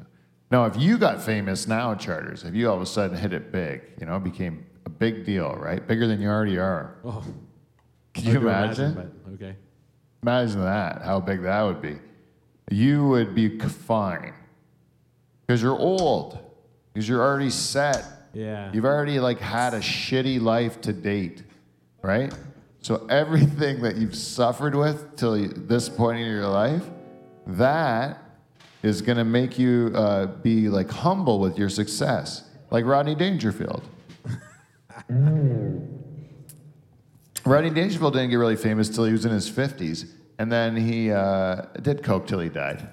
[0.50, 3.50] Now, if you got famous now, charters, if you all of a sudden hit it
[3.50, 5.84] big, you know, it became a big deal, right?
[5.86, 6.96] Bigger than you already are.
[7.04, 7.24] Oh,
[8.12, 8.94] Can you to imagine?
[8.94, 9.56] but okay.
[10.22, 11.98] Imagine that, how big that would be.
[12.70, 14.32] You would be fine
[15.46, 16.38] because you're old,
[16.92, 18.06] because you're already set.
[18.32, 18.70] Yeah.
[18.72, 21.42] You've already like had a shitty life to date,
[22.02, 22.32] right?
[22.80, 26.84] So everything that you've suffered with till this point in your life,
[27.46, 28.23] that
[28.84, 33.82] is going to make you uh, be like humble with your success, like Rodney Dangerfield.
[37.46, 41.10] Rodney Dangerfield didn't get really famous till he was in his 50s, and then he
[41.10, 42.88] uh, did coke till he died.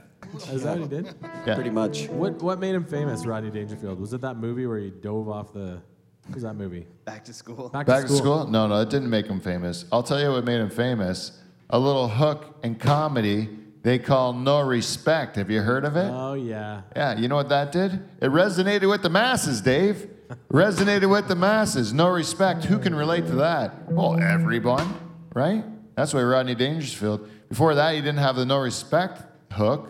[0.52, 1.14] Is that what he did?
[1.46, 1.56] Yeah.
[1.56, 2.08] Pretty much.
[2.08, 4.00] What What made him famous, Rodney Dangerfield?
[4.00, 5.82] Was it that movie where he dove off the?
[6.26, 6.88] What was that movie?
[7.04, 7.68] Back to school.
[7.70, 8.48] Back, Back to school?
[8.48, 9.86] No, no, it didn't make him famous.
[9.92, 11.38] I'll tell you what made him famous.
[11.72, 13.50] A little hook in comedy
[13.84, 15.36] they call No Respect.
[15.38, 16.10] Have you heard of it?
[16.12, 16.82] Oh yeah.
[16.96, 17.94] Yeah, you know what that did?
[18.22, 20.10] It resonated with the masses, Dave.
[20.52, 21.92] resonated with the masses.
[21.94, 22.64] No respect.
[22.66, 23.92] Who can relate to that?
[23.92, 24.94] Well, everyone,
[25.34, 25.64] right?
[25.96, 27.28] That's why Rodney Dangerfield.
[27.50, 29.90] Before that, he didn't have the no respect hook.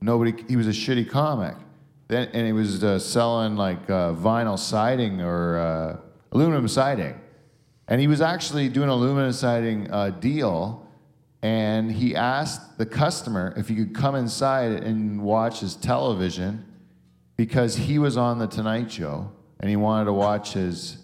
[0.00, 0.34] Nobody.
[0.48, 1.56] He was a shitty comic.
[2.08, 5.96] Then, and he was uh, selling like uh, vinyl siding or uh,
[6.32, 7.18] aluminum siding,
[7.88, 10.81] and he was actually doing aluminum siding uh, deal.
[11.42, 16.64] And he asked the customer if he could come inside and watch his television
[17.36, 20.98] because he was on the Tonight Show and he wanted to watch his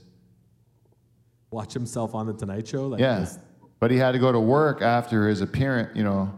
[1.50, 2.88] Watch himself on the Tonight Show.
[2.88, 3.20] Like yeah.
[3.20, 3.38] this-
[3.80, 6.30] But he had to go to work after his appearance, you know,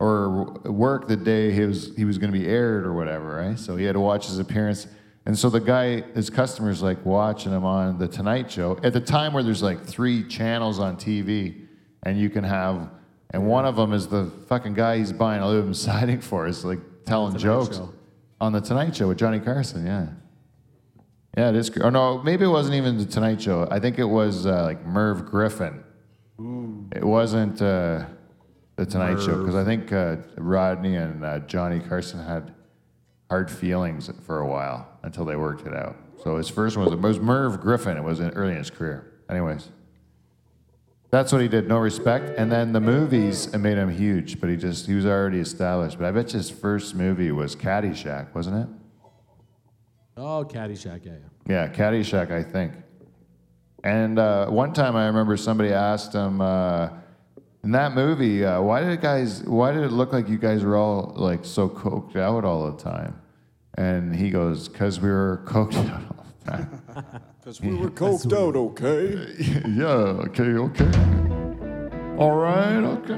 [0.00, 3.58] or work the day he was he was going to be aired or whatever, right?
[3.58, 4.86] So he had to watch his appearance.
[5.26, 9.00] And so the guy, his customers, like watching him on the Tonight Show at the
[9.00, 11.66] time where there's like three channels on TV,
[12.02, 12.90] and you can have,
[13.34, 16.78] and one of them is the fucking guy he's buying aluminum siding for is like
[17.04, 17.92] telling jokes Show.
[18.40, 19.84] on the Tonight Show with Johnny Carson.
[19.84, 20.06] Yeah.
[21.36, 21.76] Yeah, it is.
[21.78, 23.66] Or no, maybe it wasn't even the Tonight Show.
[23.72, 25.82] I think it was uh, like Merv Griffin.
[26.94, 28.04] It wasn't uh,
[28.76, 32.54] the Tonight Show because I think uh, Rodney and uh, Johnny Carson had
[33.30, 35.96] hard feelings for a while until they worked it out.
[36.22, 37.96] So his first one was, it was Merv Griffin.
[37.96, 39.12] It was in, early in his career.
[39.28, 39.70] Anyways,
[41.14, 41.68] that's what he did.
[41.68, 42.36] No respect.
[42.36, 45.96] And then the movies it made him huge, but he just he was already established.
[45.96, 48.68] But I bet you his first movie was Caddyshack, wasn't it?
[50.16, 51.04] Oh, Caddyshack.
[51.04, 51.12] Yeah,
[51.46, 51.66] yeah.
[51.66, 52.72] Yeah, Caddyshack, I think.
[53.84, 56.88] And uh, one time I remember somebody asked him uh,
[57.62, 59.44] in that movie, uh, why did it guys?
[59.44, 62.82] Why did it look like you guys were all like so coked out all the
[62.82, 63.20] time?
[63.76, 68.32] And he goes, "Cause we were coked out all the time." Because we were coked
[68.32, 69.34] out, okay?
[69.68, 69.84] yeah.
[70.24, 70.44] Okay.
[70.44, 72.16] Okay.
[72.16, 72.78] All right.
[72.78, 73.12] Okay.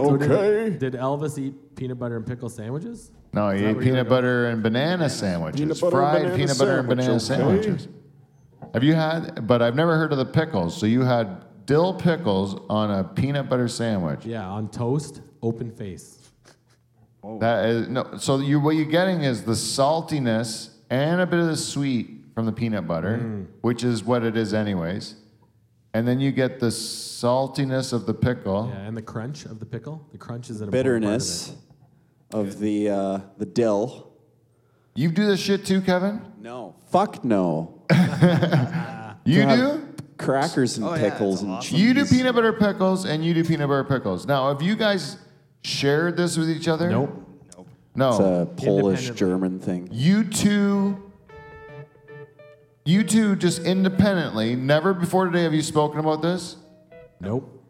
[0.00, 0.70] Okay.
[0.70, 3.12] Did Elvis eat peanut butter and pickle sandwiches?
[3.34, 5.60] No, he ate peanut were butter and banana sandwiches.
[5.60, 7.62] Peanut butter and fried banana peanut butter and banana sandwich, okay.
[7.66, 7.88] sandwiches.
[8.72, 9.46] Have you had?
[9.46, 10.74] But I've never heard of the pickles.
[10.74, 14.24] So you had dill pickles on a peanut butter sandwich.
[14.24, 16.30] Yeah, on toast, open face.
[17.40, 18.16] That is no.
[18.16, 22.46] So you what you're getting is the saltiness and a bit of the sweet from
[22.46, 23.46] the peanut butter, Mm.
[23.62, 25.16] which is what it is anyways.
[25.92, 28.70] And then you get the saltiness of the pickle.
[28.72, 30.06] Yeah, and the crunch of the pickle.
[30.12, 31.52] The crunch is an important part of Bitterness
[32.32, 34.12] of the uh, the dill.
[34.94, 36.20] You do this shit too, Kevin?
[36.40, 36.76] No.
[36.92, 37.82] Fuck no.
[39.24, 39.88] You do?
[40.16, 41.70] Crackers and Oh, pickles it's and awesome.
[41.76, 41.80] cheese.
[41.80, 44.26] You do peanut butter pickles and you do peanut butter pickles.
[44.26, 45.16] Now, have you guys
[45.62, 46.86] shared this with each other?
[46.88, 46.92] it.
[46.92, 47.66] Nope.
[47.96, 48.08] No.
[48.10, 49.88] It's a Polish German thing.
[49.90, 51.07] you two
[52.88, 56.56] you two just independently never before today have you spoken about this
[57.20, 57.64] Nope.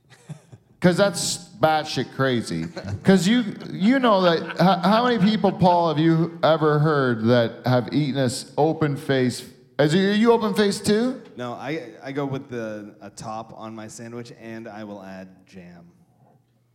[0.80, 5.98] because that's batshit crazy because you you know that how, how many people paul have
[5.98, 10.80] you ever heard that have eaten us open face is it, are you open face
[10.80, 15.02] too No, I I go with the a top on my sandwich, and I will
[15.02, 15.86] add jam.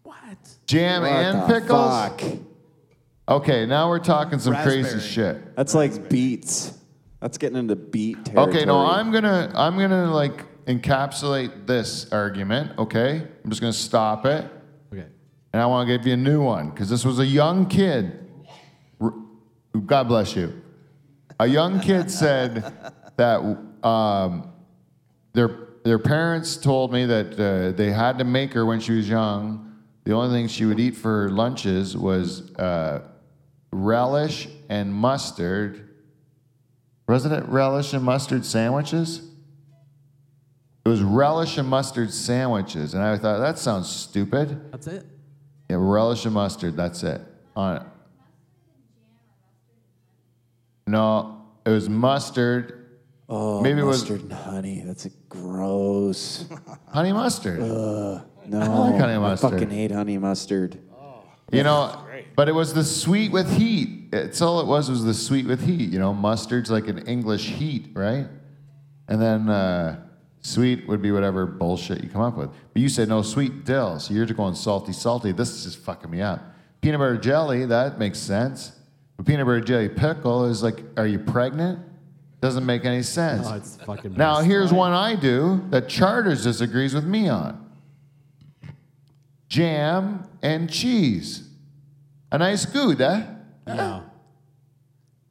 [0.01, 0.37] What?
[0.65, 2.21] jam What and the pickles Fuck.
[3.29, 5.01] okay now we're talking some crazy Raspberry.
[5.35, 6.73] shit That's like beets.
[7.21, 8.57] That's getting into beet territory.
[8.57, 12.77] Okay, no, I'm gonna I'm gonna like encapsulate this argument.
[12.77, 14.45] Okay, I'm just gonna stop it,
[14.93, 15.05] Okay.
[15.53, 18.19] and I want to give you a new one because this was a young kid.
[18.99, 19.13] R-
[19.85, 20.61] God bless you.
[21.39, 22.73] A young kid said
[23.17, 23.39] that
[23.83, 24.51] um,
[25.33, 25.49] their
[25.83, 29.61] their parents told me that uh, they had to make her when she was young.
[30.03, 33.01] The only thing she would eat for lunches was uh,
[33.71, 35.84] relish and mustard.
[37.07, 39.21] Wasn't it relish and mustard sandwiches?
[40.85, 44.71] It was relish and mustard sandwiches, and I thought that sounds stupid.
[44.71, 45.05] That's it.
[45.69, 46.75] Yeah, relish and mustard.
[46.77, 47.21] That's it.
[47.55, 47.81] On it.
[50.87, 52.81] No, it was mustard.
[53.27, 54.83] Oh, Maybe it was- mustard and honey.
[54.85, 56.45] That's a gross.
[56.93, 57.59] Honey mustard.
[57.59, 59.53] no, like honey mustard.
[59.53, 60.79] I fucking hate honey mustard.
[61.51, 64.09] You know, but it was the sweet with heat.
[64.13, 65.89] It's all it was was the sweet with heat.
[65.89, 68.27] You know, mustard's like an English heat, right?
[69.07, 70.05] And then uh,
[70.45, 72.51] Sweet would be whatever bullshit you come up with.
[72.71, 75.31] But you said no sweet dill, so you're just going salty, salty.
[75.31, 76.39] This is just fucking me up.
[76.81, 78.71] Peanut butter jelly, that makes sense.
[79.17, 81.79] But peanut butter jelly pickle is like, are you pregnant?
[82.41, 83.47] Doesn't make any sense.
[83.49, 84.13] Oh, it's fucking.
[84.13, 87.65] Now, here's one I do that Charters disagrees with me on
[89.49, 91.44] jam and cheese.
[92.35, 93.45] A nice Gouda.
[93.65, 94.03] No.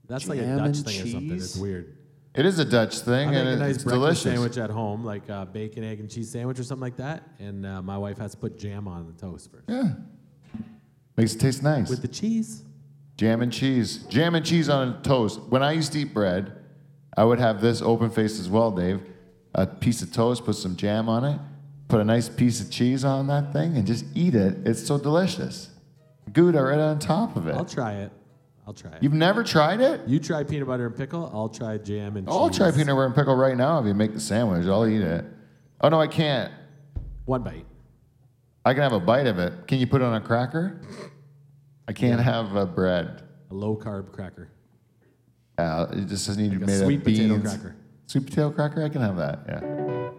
[0.08, 1.32] That's like a Jam Dutch and thing or something.
[1.36, 1.98] It's weird.
[2.34, 4.22] It is a Dutch thing, I make and a nice it's breakfast delicious.
[4.22, 7.28] sandwich at home, like a bacon, egg, and cheese sandwich or something like that.
[7.38, 9.64] And uh, my wife has to put jam on the toast first.
[9.68, 9.90] Yeah.
[11.18, 11.90] Makes it taste nice.
[11.90, 12.62] With the cheese.
[13.18, 13.98] Jam and cheese.
[14.04, 15.42] Jam and cheese on a toast.
[15.50, 16.52] When I used to eat bread,
[17.18, 19.02] I would have this open faced as well, Dave.
[19.54, 21.38] A piece of toast, put some jam on it,
[21.88, 24.56] put a nice piece of cheese on that thing, and just eat it.
[24.66, 25.68] It's so delicious.
[26.32, 27.54] Gouda right on top of it.
[27.54, 28.12] I'll try it.
[28.66, 29.02] I'll try it.
[29.02, 30.08] You've never tried it?
[30.08, 31.30] You try peanut butter and pickle.
[31.34, 32.58] I'll try jam and I'll cheese.
[32.58, 34.66] try peanut butter and pickle right now if you make the sandwich.
[34.66, 35.24] I'll eat it.
[35.80, 36.52] Oh, no, I can't.
[37.26, 37.66] One bite.
[38.64, 39.66] I can have a bite of it.
[39.66, 40.80] Can you put it on a cracker?
[41.86, 43.22] I can't have uh, bread.
[43.50, 44.48] A low carb cracker.
[45.58, 47.76] Yeah, it just doesn't need to be a made sweet of potato cracker.
[48.06, 49.40] Sweet potato cracker, I can have that.
[49.46, 50.10] Yeah.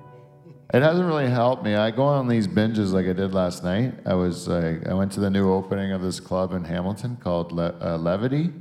[0.73, 1.75] It hasn't really helped me.
[1.75, 3.93] I go on these binges like I did last night.
[4.05, 7.51] I was like, I went to the new opening of this club in Hamilton called
[7.51, 8.51] Le- uh, Levity.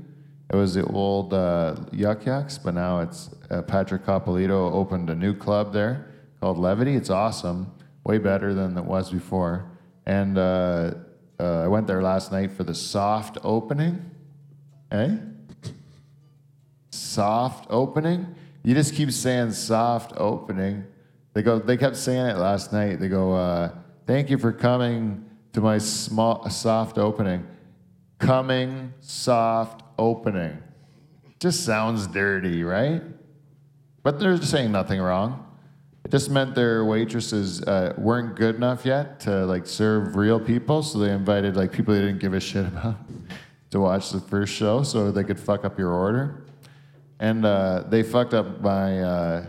[0.50, 5.14] It was the old uh, Yuk Yuk's, but now it's uh, Patrick Coppolito opened a
[5.14, 6.06] new club there
[6.40, 6.94] called Levity.
[6.94, 7.72] It's awesome,
[8.04, 9.70] way better than it was before.
[10.04, 10.92] And uh,
[11.40, 14.10] uh, I went there last night for the soft opening.
[14.92, 15.16] Eh?
[16.90, 18.34] soft opening.
[18.62, 20.84] You just keep saying soft opening.
[21.34, 21.58] They go.
[21.58, 22.98] They kept saying it last night.
[22.98, 23.32] They go.
[23.32, 23.70] Uh,
[24.06, 27.46] Thank you for coming to my small soft opening.
[28.18, 30.62] Coming soft opening.
[31.40, 33.02] Just sounds dirty, right?
[34.02, 35.40] But they're saying nothing wrong.
[36.04, 40.82] It just meant their waitresses uh, weren't good enough yet to like serve real people,
[40.82, 42.96] so they invited like people they didn't give a shit about
[43.70, 46.44] to watch the first show, so they could fuck up your order.
[47.20, 49.46] And uh, they fucked up my uh,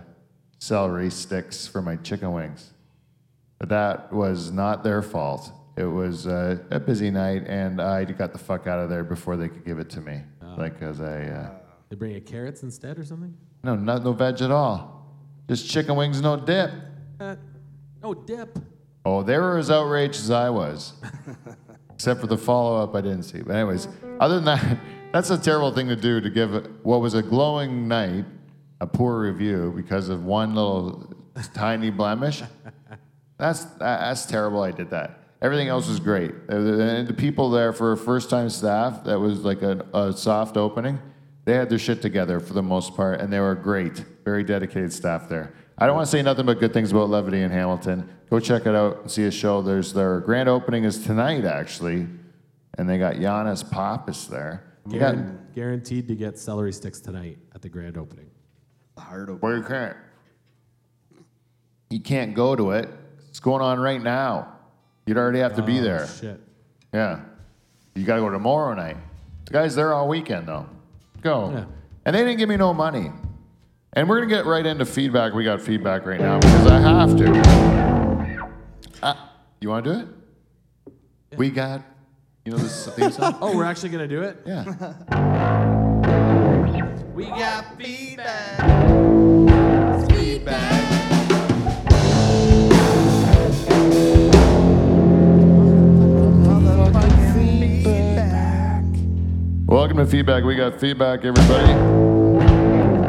[0.65, 2.71] celery sticks for my chicken wings.
[3.59, 5.51] But that was not their fault.
[5.77, 9.37] It was uh, a busy night, and I got the fuck out of there before
[9.37, 10.21] they could give it to me.
[10.57, 11.23] Like, cause I.
[11.23, 11.49] Uh,
[11.89, 13.35] They bring you carrots instead or something?
[13.63, 15.05] no, not no veg at all.
[15.49, 16.71] Just chicken wings, no dip.
[17.19, 17.35] Uh,
[18.01, 18.57] no dip.
[19.03, 20.93] Oh, they were as outraged as I was.
[21.93, 23.41] Except for the follow up I didn't see.
[23.41, 23.87] But, anyways,
[24.19, 24.79] other than that,
[25.11, 26.51] that's a terrible thing to do to give
[26.83, 28.25] what was a glowing night
[28.81, 31.13] a poor review because of one little
[31.53, 32.41] tiny blemish.
[33.37, 35.19] That's, that's terrible I did that.
[35.41, 36.31] Everything else was great.
[36.49, 40.55] Uh, And the people there for first time staff, that was like a, a soft
[40.55, 40.99] opening,
[41.43, 44.05] they had their shit together for the most part, and they were great.
[44.23, 45.53] Very dedicated staff there.
[45.77, 48.09] I don't want to say nothing but good things about Levity in Hamilton.
[48.29, 49.61] Go check it out and see a show.
[49.61, 52.07] There's their grand opening is tonight actually,
[52.77, 54.63] and they got Giannis Pappas there.
[54.89, 55.15] You got
[55.53, 58.29] guaranteed to get celery sticks tonight at the grand opening.
[58.97, 59.39] Hard open.
[59.41, 59.95] well, you can't.
[61.89, 62.89] You can't go to it.
[63.29, 64.53] It's going on right now.
[65.05, 66.07] You'd already have to be Oh, there.
[66.07, 66.39] Shit.
[66.93, 67.19] Yeah.
[67.93, 68.97] You got to go tomorrow night.
[69.45, 70.67] The guy's there all weekend, though.
[71.21, 71.51] Go.
[71.51, 71.65] Yeah.
[72.05, 73.11] And they didn't give me no money.
[73.93, 75.33] And we're going to get right into feedback.
[75.33, 78.45] We got feedback right now because I have to.
[79.03, 79.15] Uh,
[79.61, 80.07] you want to do it?
[81.37, 81.81] We got,
[82.45, 83.37] you know, this theme song?
[83.41, 84.41] Oh, we're actually gonna do it.
[84.45, 84.93] Yeah.
[87.15, 88.84] We got feedback.
[99.95, 100.43] Welcome to Feedback.
[100.43, 101.71] We got feedback, everybody.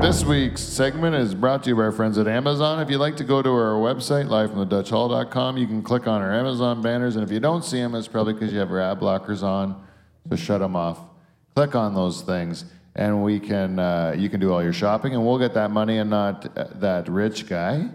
[0.01, 2.81] This week's segment is brought to you by our friends at Amazon.
[2.81, 6.83] If you'd like to go to our website, livefromthedutchhall.com, you can click on our Amazon
[6.83, 9.43] banners, and if you don't see them, it's probably because you have your ad blockers
[9.43, 9.85] on,
[10.29, 11.01] so shut them off.
[11.57, 15.27] Click on those things, and we can uh, you can do all your shopping, and
[15.27, 17.89] we'll get that money and not uh, that rich guy.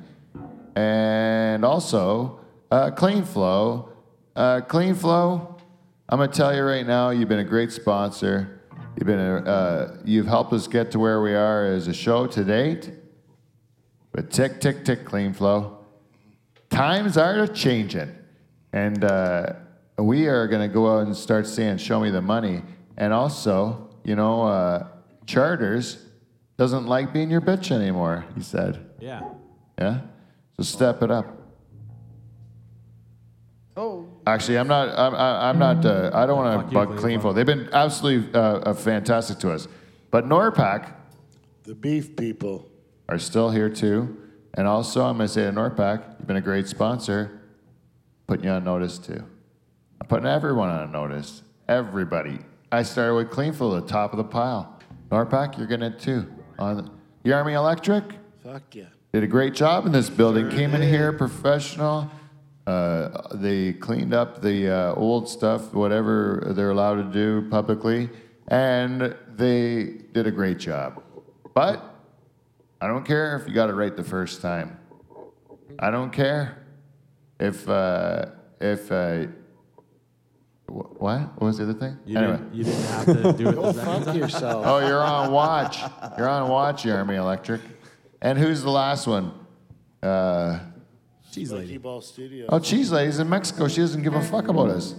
[0.75, 3.93] And also, uh, Clean Flow.
[4.36, 5.56] Uh, Clean Flow,
[6.10, 8.58] I'm gonna tell you right now, you've been a great sponsor.
[8.97, 12.28] You've been a, uh, you've helped us get to where we are as a show
[12.28, 12.91] to date.
[14.11, 15.80] But tick, tick, tick, Clean Flow.
[16.70, 18.11] Times are changing,
[18.74, 19.53] and uh,
[19.97, 22.61] we are gonna go out and start saying, "Show me the money."
[22.97, 24.88] And also, you know, uh,
[25.26, 26.05] Charters
[26.57, 28.26] doesn't like being your bitch anymore.
[28.36, 28.86] He said.
[28.99, 29.22] Yeah.
[29.80, 30.01] Yeah?
[30.57, 31.26] So step it up.
[33.76, 34.07] Oh.
[34.32, 34.97] Actually, I'm not.
[34.97, 35.86] I'm, I- I'm not.
[35.86, 37.32] Uh, I don't want to you, bug Clean Clean Flow.
[37.32, 37.34] Flow.
[37.34, 39.67] They've been absolutely uh, uh, fantastic to us.
[40.09, 40.93] But Norpac
[41.63, 42.69] The beef people.
[43.09, 44.17] are still here too.
[44.53, 47.41] And also, I'm going to say to Norpac, you've been a great sponsor.
[48.27, 49.21] Putting you on notice too.
[49.99, 51.43] I'm putting everyone on notice.
[51.67, 52.39] Everybody.
[52.71, 54.79] I started with Clean Flow at the top of the pile.
[55.09, 56.25] Norpac, you're getting it too.
[56.57, 56.89] On
[57.23, 58.03] the Army Electric,
[58.43, 58.86] Fuck yeah.
[59.13, 60.49] did a great job in this building.
[60.49, 62.09] Came in here professional.
[62.68, 68.09] Uh, they cleaned up the uh, old stuff, whatever they're allowed to do publicly,
[68.47, 71.01] and they did a great job.
[71.53, 71.84] But
[72.80, 74.78] I don't care if you got it right the first time.
[75.80, 76.66] I don't care
[77.39, 78.26] if uh,
[78.59, 79.26] if uh,
[80.68, 81.20] wh- what?
[81.36, 81.97] What was the other thing?
[82.05, 82.38] You, anyway.
[82.38, 84.66] didn't, you didn't have to do it Go fuck yourself.
[84.68, 85.80] Oh, you're on watch.
[86.18, 87.62] You're on watch, Army Electric.
[88.22, 89.34] And who's the last one?
[90.03, 90.59] Uh,
[91.32, 91.77] Cheese lady.
[91.77, 92.45] Ball Studio.
[92.49, 93.69] oh, Cheese Lady's in Mexico.
[93.69, 94.95] She doesn't give a fuck about us.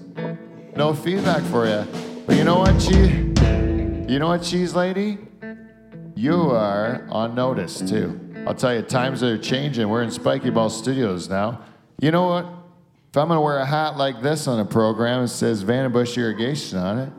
[0.75, 1.87] No feedback for you.
[2.27, 3.11] But you know what, Cheese?
[4.11, 5.19] You know what, Cheese Lady?
[6.15, 8.19] You are on notice too.
[8.47, 9.87] I'll tell you, times are changing.
[9.91, 11.61] We're in Spiky Ball Studios now.
[12.01, 12.47] You know what?
[13.11, 16.79] If I'm gonna wear a hat like this on a program, it says Vandenbush Irrigation
[16.79, 17.13] on it.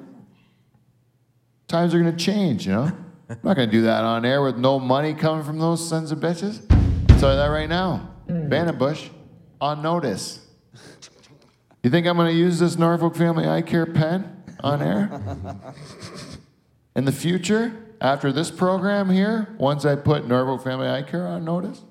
[1.67, 2.91] Times are gonna change, you know.
[3.29, 6.17] I'm not gonna do that on air with no money coming from those sons of
[6.17, 6.65] bitches.
[7.11, 8.12] I'll tell you that right now.
[8.33, 9.09] Vandenbush
[9.61, 10.45] on notice.
[11.83, 15.21] You think I'm gonna use this Norfolk Family Eye Care pen on air?
[16.95, 21.43] In the future, after this program here, once I put Norfolk Family Eye Care on
[21.43, 21.81] notice,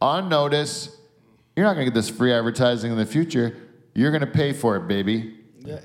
[0.00, 0.96] on notice,
[1.56, 3.56] you're not gonna get this free advertising in the future.
[3.94, 5.36] You're gonna pay for it, baby.
[5.64, 5.80] Yeah,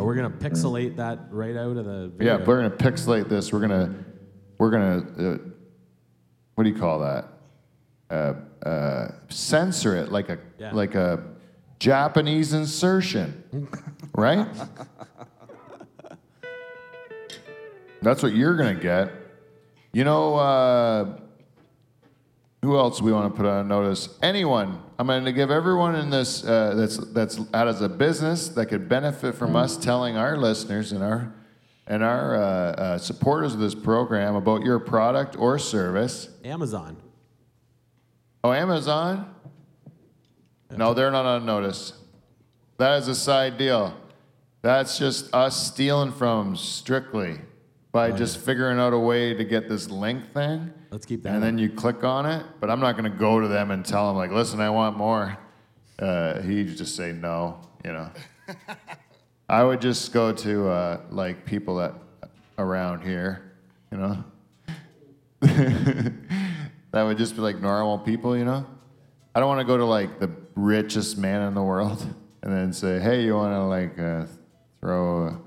[0.00, 2.38] we're gonna pixelate that right out of the video.
[2.38, 3.52] Yeah, we're gonna pixelate this.
[3.52, 3.94] We're gonna,
[4.58, 5.38] we're gonna, uh,
[6.54, 7.28] what do you call that?
[8.10, 8.34] Uh,
[8.64, 10.72] uh, censor it like a Yeah.
[10.72, 11.22] like a
[11.78, 13.42] Japanese insertion,
[14.14, 14.46] right?
[18.02, 19.10] That's what you're gonna get.
[19.92, 21.18] You know, uh,
[22.62, 24.08] who else we want to put on notice?
[24.22, 24.80] Anyone.
[24.98, 28.66] I'm going to give everyone in this uh, that's that's out as a business that
[28.66, 31.34] could benefit from us telling our listeners and our
[31.86, 36.28] and our uh, uh, supporters of this program about your product or service.
[36.44, 36.96] Amazon.
[38.44, 39.34] Oh, Amazon?
[40.70, 41.94] No, they're not on notice.
[42.76, 43.96] That is a side deal.
[44.60, 47.40] That's just us stealing from 'em strictly
[47.90, 50.70] by just figuring out a way to get this link thing.
[50.90, 53.40] Let's keep that And then you click on it, but I'm not going to go
[53.40, 55.38] to them and tell them like, "Listen, I want more."
[55.98, 58.10] Uh, he'd just say no, you know.
[59.48, 61.94] I would just go to uh, like people that
[62.58, 63.52] around here,
[63.90, 64.24] you know.
[66.94, 68.64] that would just be like normal people, you know.
[69.34, 72.00] I don't want to go to like the richest man in the world
[72.42, 74.26] and then say, "Hey, you want to like uh,
[74.80, 75.40] throw?" A...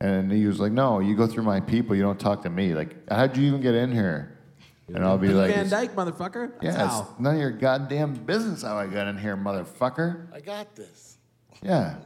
[0.00, 1.94] And he was like, "No, you go through my people.
[1.94, 2.72] You don't talk to me.
[2.72, 4.38] Like, how'd you even get in here?"
[4.88, 6.52] And I'll be like, Van Dyke, motherfucker.
[6.52, 7.02] That's "Yeah, how.
[7.02, 11.18] it's none of your goddamn business how I got in here, motherfucker." I got this.
[11.62, 11.96] Yeah.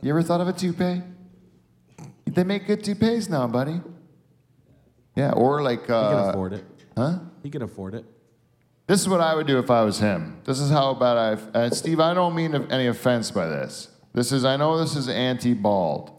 [0.00, 1.02] You ever thought of a toupee?
[2.24, 3.80] They make good toupees now, buddy.
[5.16, 6.64] Yeah, or like, He can uh, afford it.
[6.96, 7.18] huh?
[7.42, 8.04] He can afford it.
[8.88, 10.40] This is what I would do if I was him.
[10.44, 11.54] This is how bad I've.
[11.54, 13.90] And Steve, I don't mean any offense by this.
[14.14, 16.10] This is, I know this is anti-bald,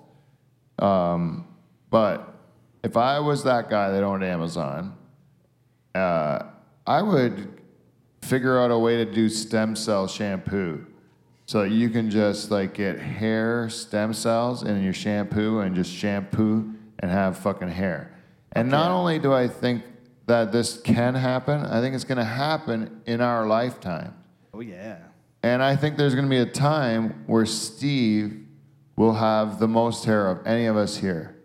[0.78, 1.48] um,
[1.90, 2.32] but
[2.84, 4.96] if I was that guy that owned Amazon,
[5.96, 6.44] uh,
[6.86, 7.60] I would
[8.22, 10.86] figure out a way to do stem cell shampoo,
[11.48, 15.92] so that you can just like get hair stem cells in your shampoo and just
[15.92, 18.16] shampoo and have fucking hair.
[18.52, 19.84] And not only do I think
[20.30, 24.14] that this can happen, I think it's going to happen in our lifetime.
[24.54, 25.00] Oh yeah.
[25.42, 28.46] And I think there's going to be a time where Steve
[28.96, 31.36] will have the most hair of any of us here.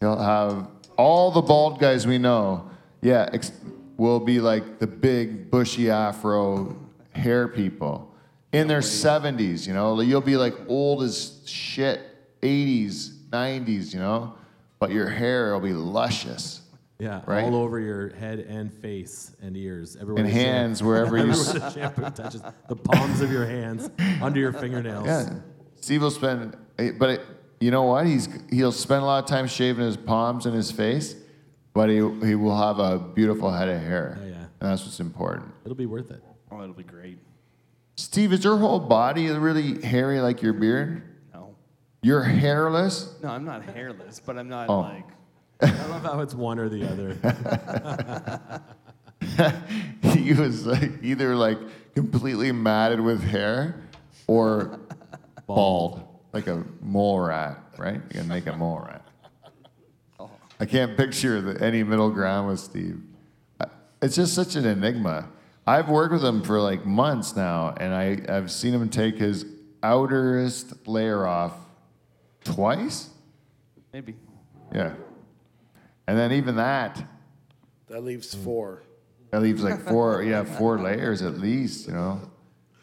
[0.00, 0.68] He'll have
[0.98, 2.68] all the bald guys we know,
[3.00, 3.52] yeah, ex-
[3.96, 6.76] will be like the big bushy afro
[7.12, 8.14] hair people
[8.52, 9.98] in their 70s, you know?
[10.02, 12.00] You'll be like old as shit,
[12.42, 14.34] 80s, 90s, you know?
[14.78, 16.60] But your hair will be luscious.
[16.98, 17.44] Yeah, Right?
[17.44, 20.24] all over your head and face and ears, everywhere.
[20.24, 23.88] And the sham- hands wherever you everywhere the shampoo touches, the palms of your hands,
[24.22, 25.06] under your fingernails.
[25.06, 25.34] Yeah,
[25.80, 27.20] Steve will spend, eh, but it,
[27.60, 28.04] you know what?
[28.06, 31.14] He's he'll spend a lot of time shaving his palms and his face,
[31.72, 34.18] but he he will have a beautiful head of hair.
[34.20, 34.32] Oh, yeah.
[34.34, 35.46] and that's what's important.
[35.64, 36.20] It'll be worth it.
[36.50, 37.18] Oh, it'll be great.
[37.96, 41.02] Steve, is your whole body really hairy like your beard?
[41.32, 41.54] No.
[42.02, 43.14] You're hairless.
[43.22, 44.80] No, I'm not hairless, but I'm not Oh.
[44.80, 45.04] like.
[45.60, 47.16] I love how it's one or the other.
[50.12, 51.58] he was like either like
[51.94, 53.88] completely matted with hair
[54.26, 54.78] or
[55.46, 56.02] bald,
[56.32, 58.00] like a mole rat, right?
[58.10, 59.04] You can make a mole rat.
[60.60, 63.00] I can't picture the, any middle ground with Steve.
[64.00, 65.28] It's just such an enigma.
[65.66, 69.44] I've worked with him for like months now, and I, I've seen him take his
[69.82, 71.52] outerest layer off
[72.44, 73.10] twice.
[73.92, 74.14] Maybe.
[74.72, 74.94] Yeah.
[76.08, 77.04] And then even that,
[77.88, 78.82] That leaves four.
[79.30, 82.20] that leaves like four, yeah, four layers at least, you know.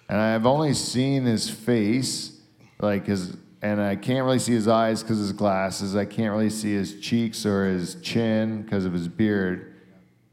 [0.07, 2.39] And I've only seen his face,
[2.79, 5.95] like his, and I can't really see his eyes because his glasses.
[5.95, 9.73] I can't really see his cheeks or his chin because of his beard.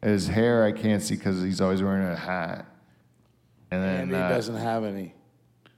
[0.03, 2.67] His hair I can't see because he's always wearing a hat.
[3.71, 5.15] And then And he uh, doesn't have any.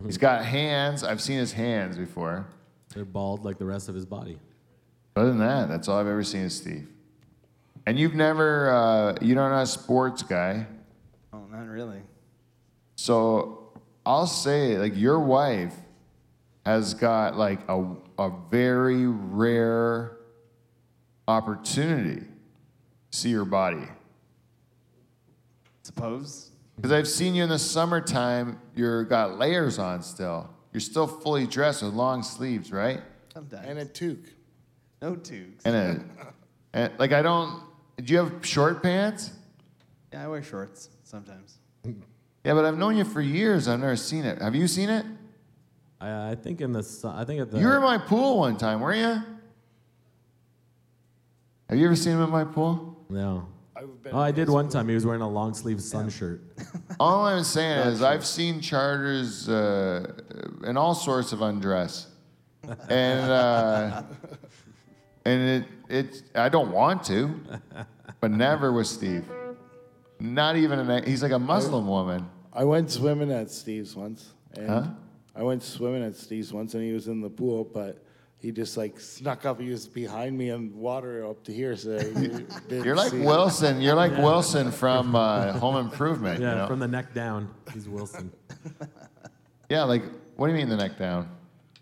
[0.04, 1.04] he's got hands.
[1.04, 2.48] I've seen his hands before.
[2.92, 4.40] They're bald like the rest of his body.
[5.14, 6.88] Other than that, that's all I've ever seen of Steve.
[7.87, 10.66] And you've never, uh, you're not a sports guy.
[11.32, 12.01] Oh, not really.
[12.97, 13.72] So
[14.07, 15.74] I'll say, like, your wife
[16.64, 17.85] has got like a,
[18.18, 20.16] a very rare
[21.28, 22.26] opportunity to
[23.11, 23.87] see your body.
[25.82, 26.51] Suppose.
[26.76, 30.49] Because I've seen you in the summertime, you're got layers on still.
[30.72, 33.01] You're still fully dressed with long sleeves, right?
[33.32, 33.66] Sometimes.
[33.66, 34.30] And a toque.
[35.01, 35.62] no tubes.
[35.64, 36.05] And a,
[36.72, 37.62] and like I don't.
[37.97, 39.30] Do you have short pants?
[40.12, 41.59] yeah, I wear shorts sometimes.
[41.84, 43.68] Yeah, but I've known you for years.
[43.68, 44.40] I've never seen it.
[44.42, 45.07] Have you seen it?
[46.01, 48.38] I, I think in the su- I think at the You were in my pool
[48.40, 49.22] one time, were you?
[51.70, 53.05] Have you ever seen him in my pool?
[53.09, 53.49] no.
[53.76, 54.88] I've been Oh, I did one time.
[54.88, 56.40] He was wearing a long sleeve sun shirt.
[57.01, 60.12] All I'm saying is I've seen charters uh,
[60.62, 62.07] in all sorts of undress,
[62.88, 64.03] and uh,
[65.24, 67.41] and it it I don't want to,
[68.20, 69.24] but never with Steve.
[70.20, 72.28] Not even an he's like a Muslim woman.
[72.53, 74.32] I went swimming at Steve's once.
[74.55, 74.87] And Huh?
[75.35, 78.05] I went swimming at Steve's once, and he was in the pool, but
[78.39, 79.61] he just like snuck up.
[79.61, 82.28] He was behind me in water up to here, so he
[82.68, 83.20] didn't You're like see.
[83.20, 83.80] Wilson.
[83.80, 86.41] You're like Wilson from uh, Home Improvement.
[86.41, 86.66] Yeah, you know?
[86.68, 87.53] from the neck down.
[87.72, 88.30] He's Wilson.
[89.68, 90.05] yeah, like
[90.37, 91.28] what do you mean the neck down?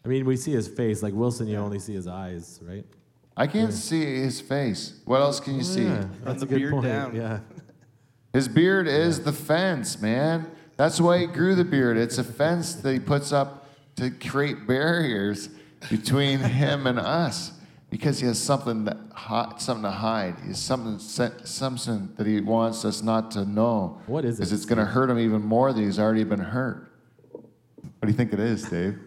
[0.04, 1.02] I mean, we see his face.
[1.02, 2.84] Like Wilson, you only see his eyes, right?
[3.36, 5.00] I can't see his face.
[5.04, 5.84] What else can you see?
[5.84, 6.84] Yeah, that's the a good beard point.
[6.86, 7.14] down.
[7.16, 7.38] Yeah.
[8.32, 10.50] His beard is the fence, man.
[10.78, 11.98] That's why he grew the beard.
[11.98, 15.50] It's a fence that he puts up to create barriers
[15.90, 17.52] between him and us
[17.90, 20.36] because he has something that hi- something to hide.
[20.40, 24.00] He has something something that he wants us not to know.
[24.06, 26.40] What is it, Because it's going to hurt him even more than he's already been
[26.40, 26.90] hurt.
[27.32, 27.42] What
[28.02, 28.98] do you think it is, Dave?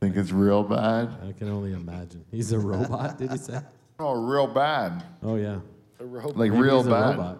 [0.00, 1.10] Think it's real bad?
[1.28, 2.24] I can only imagine.
[2.30, 3.60] He's a robot, did he say?
[4.02, 5.04] Oh, real bad.
[5.22, 5.58] Oh yeah.
[5.98, 6.34] A robot.
[6.38, 7.10] Like Maybe real he's a bad.
[7.18, 7.38] robot.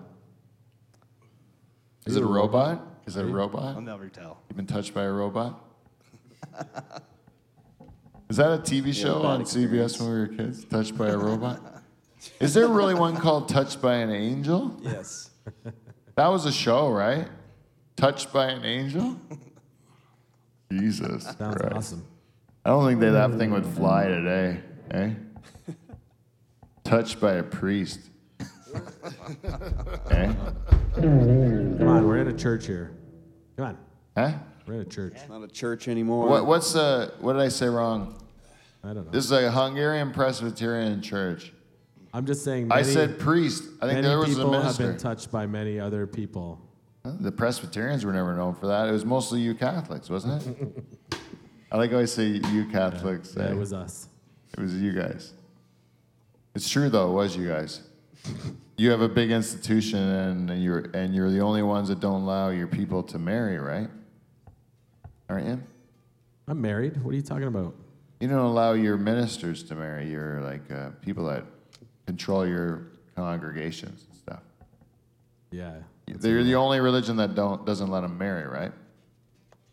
[2.05, 2.87] Is it a robot?
[3.07, 3.77] Is it a robot?
[3.77, 4.43] I'll never tell.
[4.51, 5.59] You've been touched by a robot?
[8.29, 10.67] Is that a TV show on CBS when we were kids?
[10.67, 11.63] Touched by a robot?
[12.41, 14.77] Is there really one called Touched by an Angel?
[14.83, 15.31] Yes.
[16.17, 17.27] That was a show, right?
[17.97, 19.19] Touched by an Angel?
[20.71, 21.25] Jesus.
[21.25, 21.75] Sounds Christ.
[21.75, 22.07] awesome.
[22.65, 25.11] I don't think that, that thing would fly today, eh?
[26.85, 28.01] Touched by a priest.
[30.11, 30.33] eh?
[30.95, 32.93] Come on, we're in a church here.
[33.57, 33.79] Come on,
[34.17, 34.33] Huh?
[34.67, 35.17] we're in a church.
[35.29, 36.29] Not a church anymore.
[36.29, 38.23] What, what's the, what did I say wrong?
[38.85, 39.11] I don't know.
[39.11, 41.53] This is a Hungarian Presbyterian church.
[42.13, 42.73] I'm just saying.
[42.73, 43.63] I said priest.
[43.81, 44.89] I think many there was a people have minister.
[44.89, 46.61] been touched by many other people.
[47.05, 47.13] Huh?
[47.21, 48.89] The Presbyterians were never known for that.
[48.89, 50.85] It was mostly you Catholics, wasn't it?
[51.73, 53.35] I like how I say you Catholics.
[53.37, 53.53] Yeah, eh?
[53.53, 54.09] it was us.
[54.53, 55.33] It was you guys.
[56.55, 57.11] It's true though.
[57.11, 57.83] It was you guys.
[58.77, 62.51] You have a big institution, and you're and you're the only ones that don't allow
[62.51, 63.89] your people to marry, right?
[65.29, 65.63] Aren't you?
[66.49, 66.97] I'm married.
[67.05, 67.75] What are you talking about?
[68.19, 70.11] You don't allow your ministers to marry.
[70.11, 71.45] You're like uh, people that
[72.07, 74.43] control your congregations and stuff.
[75.53, 75.75] Yeah.
[76.07, 78.73] They're the only religion that don't doesn't let them marry, right?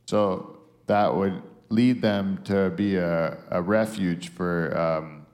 [0.06, 5.26] So that would lead them to be a, a refuge for um,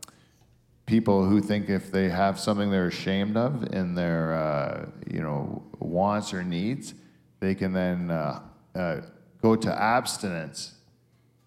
[0.86, 5.64] people who think if they have something they're ashamed of in their uh, you know
[5.80, 6.94] wants or needs,
[7.40, 8.42] they can then uh,
[8.76, 9.02] uh,
[9.42, 10.76] go to abstinence.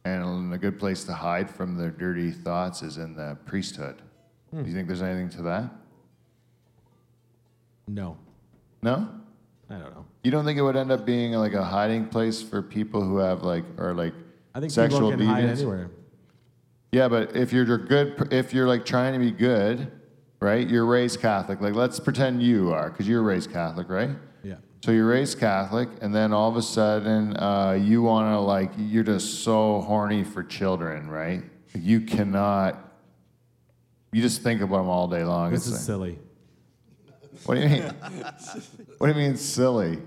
[0.04, 4.00] And a good place to hide from their dirty thoughts is in the priesthood.
[4.52, 5.68] Do you think there's anything to that?
[7.88, 8.16] No,
[8.82, 9.08] No?
[9.68, 10.06] I don't know.
[10.22, 13.16] You don't think it would end up being like a hiding place for people who
[13.16, 14.14] have like or like
[14.56, 15.58] I think sexual people can hide deviance?
[15.58, 15.90] anywhere.
[16.90, 19.92] Yeah, but if you're good, if you're like trying to be good,
[20.40, 20.66] right?
[20.66, 21.60] You're raised Catholic.
[21.60, 24.10] Like let's pretend you are, because you're raised Catholic, right?
[24.42, 24.54] Yeah.
[24.82, 28.72] So you're raised Catholic, and then all of a sudden uh, you want to like
[28.78, 31.42] you're just so horny for children, right?
[31.74, 32.82] You cannot.
[34.12, 35.50] You just think about them all day long.
[35.50, 36.18] This It's is like- silly.
[37.44, 37.82] what do you mean?
[38.96, 39.98] what do you mean silly?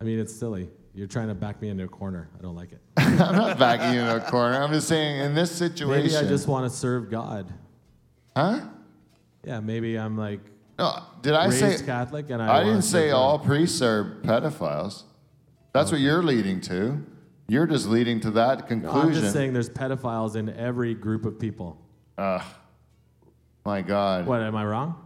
[0.00, 0.68] I mean, it's silly.
[0.96, 2.30] You're trying to back me into a corner.
[2.38, 2.80] I don't like it.
[2.96, 4.56] I'm not backing you into a corner.
[4.56, 6.06] I'm just saying in this situation.
[6.06, 7.52] Maybe I just want to serve God.
[8.34, 8.60] Huh?
[9.44, 10.40] Yeah, maybe I'm like
[10.78, 12.60] No, did I say Catholic and I.
[12.60, 13.16] I didn't say God.
[13.16, 15.02] all priests are pedophiles.
[15.74, 17.04] That's what you're leading to.
[17.46, 19.08] You're just leading to that No, conclusion.
[19.08, 21.78] I'm just saying there's pedophiles in every group of people.
[22.16, 22.42] Ugh.
[23.66, 24.26] My God.
[24.26, 25.05] What, am I wrong?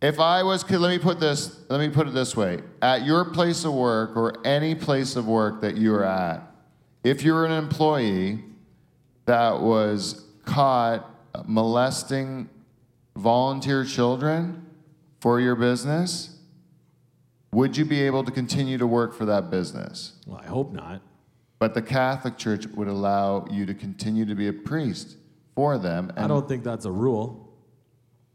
[0.00, 2.60] If I was, could- let me put this, let me put it this way.
[2.82, 6.42] At your place of work or any place of work that you're at,
[7.02, 8.44] if you're an employee
[9.26, 11.08] that was caught
[11.46, 12.48] molesting
[13.16, 14.64] volunteer children
[15.20, 16.36] for your business,
[17.52, 20.12] would you be able to continue to work for that business?
[20.26, 21.02] Well, I hope not.
[21.58, 25.16] But the Catholic Church would allow you to continue to be a priest
[25.56, 26.10] for them.
[26.10, 27.47] And I don't think that's a rule.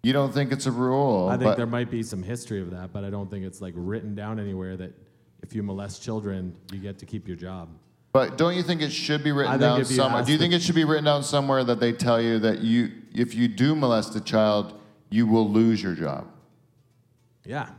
[0.04, 1.30] You don't think it's a rule.
[1.30, 3.62] I think but- there might be some history of that, but I don't think it's
[3.62, 4.94] like written down anywhere that
[5.42, 7.70] if you molest children, you get to keep your job.
[8.12, 10.20] But don't you think it should be I written think down if you somewhere?
[10.20, 12.38] ask Do you the- think it should be written down somewhere that they tell you
[12.40, 14.80] that you, if you do molest a child,
[15.10, 16.28] you will lose your job?
[17.46, 17.70] Yeah.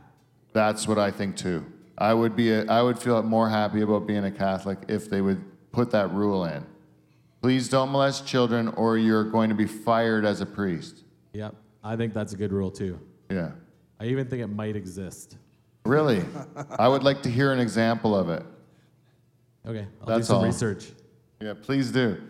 [0.51, 1.65] That's what I think too.
[1.97, 5.21] I would be, a, I would feel more happy about being a Catholic if they
[5.21, 6.65] would put that rule in.
[7.41, 11.03] Please don't molest children, or you're going to be fired as a priest.
[11.33, 11.55] Yep.
[11.85, 12.99] I think that's a good rule too.
[13.29, 13.51] Yeah,
[13.99, 15.37] I even think it might exist.
[15.85, 16.23] really.
[16.79, 18.43] I would like to hear an example of it.
[19.67, 19.85] Okay.
[20.01, 20.45] I'll That's do some all.
[20.45, 20.91] research.
[21.41, 22.21] Yeah, please do.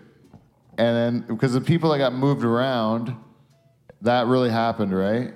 [0.78, 3.16] And then, because the people that got moved around,
[4.01, 5.34] that really happened, right?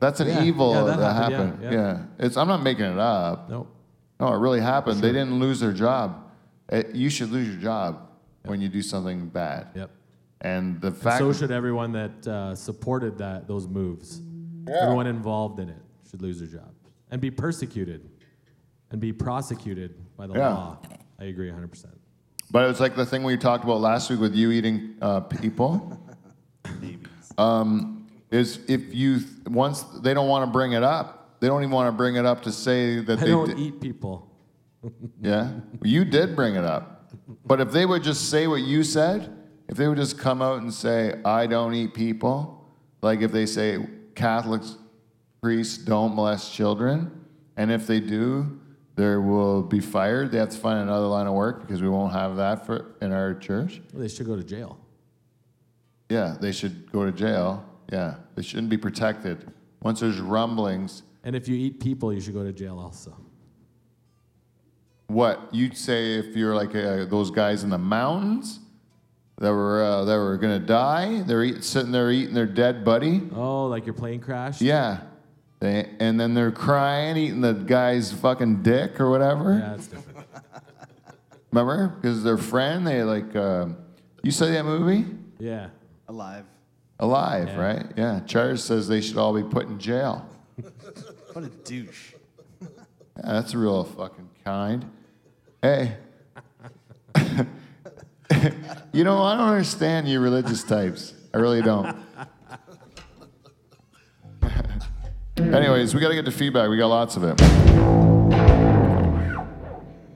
[0.00, 1.62] That's an Yeah, evil yeah, that, that happened, happened.
[1.62, 2.24] yeah, Yeah, yeah.
[2.26, 2.36] It's.
[2.36, 3.48] I'm not making it up.
[3.50, 3.68] Nope.
[4.18, 5.00] No, it really happened.
[5.00, 6.24] They didn't lose their job.
[6.68, 8.08] It- you should lose your job
[8.44, 9.68] when you do something bad.
[9.74, 9.90] Yep.
[10.42, 11.18] And the fact.
[11.18, 14.20] So should everyone that uh, supported that those moves.
[14.68, 16.72] Everyone involved in it should lose their job
[17.10, 18.08] and be persecuted
[18.90, 20.48] and be prosecuted by the Yeah.
[20.54, 20.78] law.
[21.18, 21.86] I agree 100%.
[22.52, 25.20] But it was like the thing we talked about last week with you eating uh,
[25.20, 25.98] people.
[27.38, 31.72] Um, is if you once they don't want to bring it up, they don't even
[31.72, 33.58] want to bring it up to say that I they don't did.
[33.58, 34.30] eat people.
[35.20, 37.10] Yeah, you did bring it up.
[37.44, 39.32] But if they would just say what you said,
[39.70, 42.66] if they would just come out and say, "I don't eat people,"
[43.02, 43.78] like if they say
[44.14, 44.76] Catholics,
[45.40, 47.10] priests don't molest children,
[47.56, 48.58] and if they do,
[48.96, 50.32] there will be fired.
[50.32, 53.12] They have to find another line of work because we won't have that for in
[53.12, 53.80] our church.
[53.94, 54.76] They should go to jail.
[56.10, 57.64] Yeah, they should go to jail.
[57.92, 59.50] Yeah, they shouldn't be protected.
[59.80, 63.14] Once there's rumblings, And if you eat people, you should go to jail also.
[65.06, 68.59] what you'd say if you're like uh, those guys in the mountains
[69.40, 71.22] that were uh, that were gonna die?
[71.22, 73.28] They're eat, sitting there eating their dead buddy.
[73.34, 74.60] Oh, like your plane crashed?
[74.60, 75.00] Yeah,
[75.58, 79.54] they, and then they're crying, eating the guy's fucking dick or whatever.
[79.54, 80.18] Yeah, that's different.
[81.50, 81.88] Remember?
[81.88, 83.34] Because their friend, they like.
[83.34, 83.66] Uh,
[84.22, 85.04] you saw that movie?
[85.38, 85.70] Yeah.
[86.06, 86.44] Alive.
[87.00, 87.58] Alive, Yeah.
[87.60, 87.86] right?
[87.96, 88.20] Yeah.
[88.26, 90.26] Charles says they should all be put in jail.
[91.32, 92.14] What a douche.
[92.60, 92.66] Yeah,
[93.22, 94.84] that's real fucking kind.
[95.62, 95.96] Hey.
[98.92, 101.14] you know, I don't understand you religious types.
[101.34, 101.96] I really don't.
[105.36, 106.68] Anyways, we got to get to feedback.
[106.68, 107.40] We got lots of it.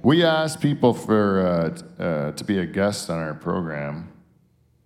[0.03, 1.47] We asked people for
[1.99, 4.13] uh, uh, to be a guest on our program.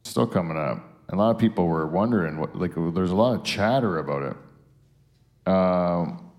[0.05, 0.85] Still coming up.
[1.09, 2.57] A lot of people were wondering what.
[2.57, 5.51] Like, there's a lot of chatter about it.
[5.51, 6.31] Um,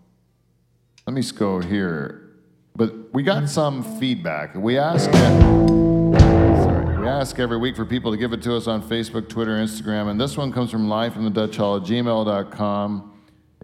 [1.06, 2.30] let me just go here.
[2.76, 4.56] But we got some feedback.
[4.56, 5.10] We asked.
[7.10, 10.22] Ask every week for people to give it to us on Facebook, Twitter, Instagram, and
[10.22, 13.14] this one comes from live from the Dutch Hall at gmail.com.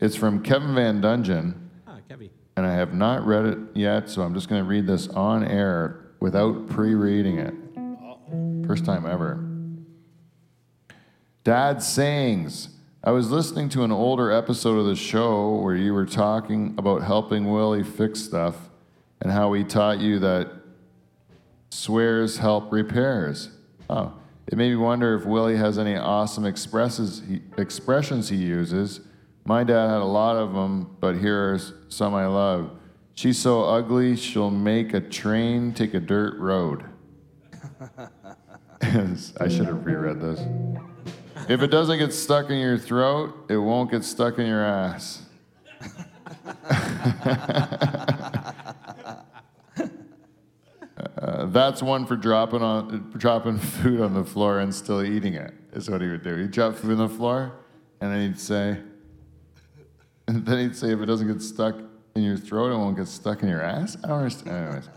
[0.01, 1.53] It's from Kevin Van Dongen,
[1.87, 2.31] Ah, Kevy.
[2.57, 5.45] and I have not read it yet, so I'm just going to read this on
[5.45, 7.53] air without pre-reading it.
[8.67, 9.39] First time ever.
[11.43, 12.69] Dad sayings.
[13.03, 17.03] I was listening to an older episode of the show where you were talking about
[17.03, 18.69] helping Willie fix stuff
[19.21, 20.49] and how he taught you that
[21.69, 23.49] swears help repairs.
[23.89, 24.13] Oh,
[24.47, 29.01] it made me wonder if Willie has any awesome expresses he, expressions he uses.
[29.45, 31.59] My dad had a lot of them, but here are
[31.89, 32.71] some I love.
[33.13, 36.83] She's so ugly, she'll make a train take a dirt road.
[38.81, 40.41] I should have reread this.
[41.47, 45.21] If it doesn't get stuck in your throat, it won't get stuck in your ass.
[51.17, 55.53] Uh, that's one for dropping on dropping food on the floor and still eating it.
[55.73, 56.35] Is what he would do.
[56.35, 57.53] He'd drop food on the floor,
[58.01, 58.77] and then he'd say,
[60.27, 61.75] and then he'd say, if it doesn't get stuck
[62.15, 63.97] in your throat it won't get stuck in your ass?
[64.03, 64.55] I don't understand.
[64.55, 64.89] Anyways,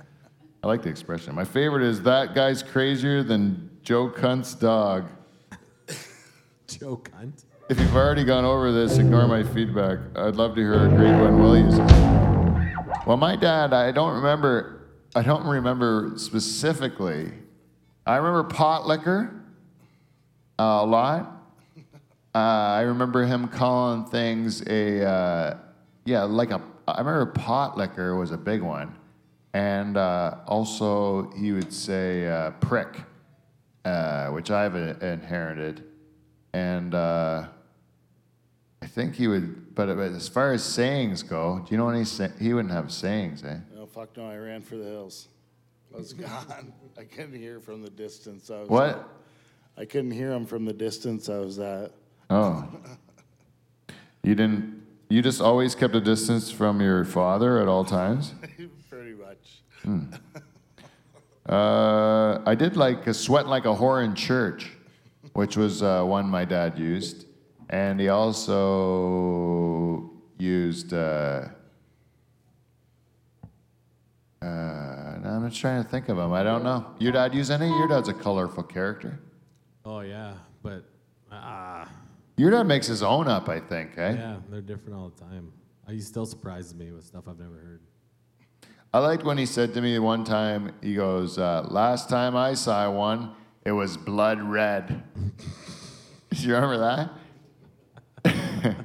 [0.63, 1.35] I like the expression.
[1.35, 5.09] My favorite is that guy's crazier than Joe Cunt's dog.
[6.69, 7.45] Joe cunt.
[7.69, 9.99] If you've already gone over this, ignore my feedback.
[10.17, 11.79] I'd love to hear a great one Will uses.
[13.07, 14.78] Well, my dad, I don't remember.
[15.15, 17.33] I don't remember specifically.
[18.07, 19.35] I remember pot liquor
[20.59, 21.35] uh, a lot.
[22.35, 25.57] Uh, I remember him calling things a uh,
[26.05, 26.61] yeah, like a.
[26.87, 28.95] I remember pot liquor was a big one,
[29.55, 33.01] and uh, also he would say uh, prick,
[33.87, 35.85] uh, which I've inherited,
[36.53, 37.49] and I
[38.85, 39.75] think he would.
[39.75, 42.05] But but as far as sayings go, do you know any?
[42.05, 43.59] Say, he wouldn't have sayings, eh?
[43.99, 45.27] Fuck no, I ran for the hills.
[45.93, 46.73] I was gone.
[46.97, 49.09] I couldn't hear from the distance I was What?
[49.77, 51.91] I couldn't hear him from the distance I was at.
[52.31, 52.69] Oh.
[54.23, 54.87] You didn't.
[55.09, 58.35] You just always kept a distance from your father at all times.
[58.89, 59.63] Pretty much.
[61.49, 64.71] Uh, I did like a sweat like a whore in church,
[65.33, 67.27] which was uh, one my dad used,
[67.69, 70.95] and he also used.
[70.95, 71.49] Uh,
[74.43, 76.33] uh, I'm just trying to think of him.
[76.33, 76.87] I don't know.
[76.99, 77.67] Your dad use any?
[77.69, 79.19] Your dad's a colorful character.
[79.85, 80.85] Oh yeah, but
[81.33, 81.89] ah,
[82.37, 83.97] Your dad makes his own up, I think.
[83.97, 84.13] Eh?
[84.13, 85.53] yeah, they're different all the time.
[85.87, 87.81] Uh, He still surprises me with stuff I've never heard.
[88.93, 92.55] I liked when he said to me one time, he goes, uh, Last time I
[92.55, 93.33] saw one,
[93.65, 95.03] it was blood red.
[96.31, 97.11] Do you remember that?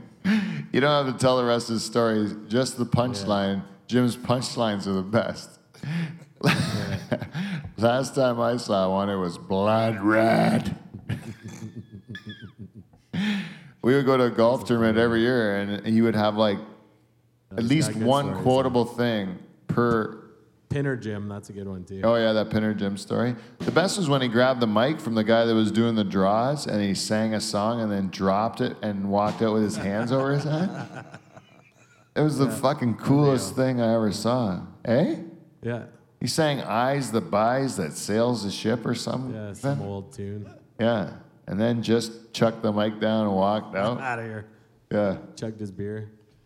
[0.74, 3.64] you don't have to tell the rest of the story, just the punchline.
[3.94, 5.60] Jim's punchlines are the best.
[7.78, 10.76] Last time I saw one, it was blood red.
[13.84, 16.58] we would go to a golf tournament every year, and he would have like
[17.56, 19.38] at least one quotable thing
[19.68, 20.22] per
[20.70, 22.02] Pinner Jim, that's a good one too.
[22.04, 23.36] Oh yeah, that Pinner Jim story.
[23.60, 26.04] The best was when he grabbed the mic from the guy that was doing the
[26.04, 29.76] draws and he sang a song and then dropped it and walked out with his
[29.76, 31.06] hands over his head.
[32.16, 34.62] It was the fucking coolest thing I ever saw.
[34.86, 35.16] Eh?
[35.64, 35.86] Yeah,
[36.20, 39.34] He sang "Eyes the Buys That Sails the Ship" or something.
[39.34, 40.48] yeah, some old tune.
[40.80, 41.14] Yeah,
[41.48, 44.00] and then just chucked the mic down and walked out.
[44.10, 44.46] Out of here.
[44.92, 45.18] Yeah.
[45.36, 46.12] Chugged his beer.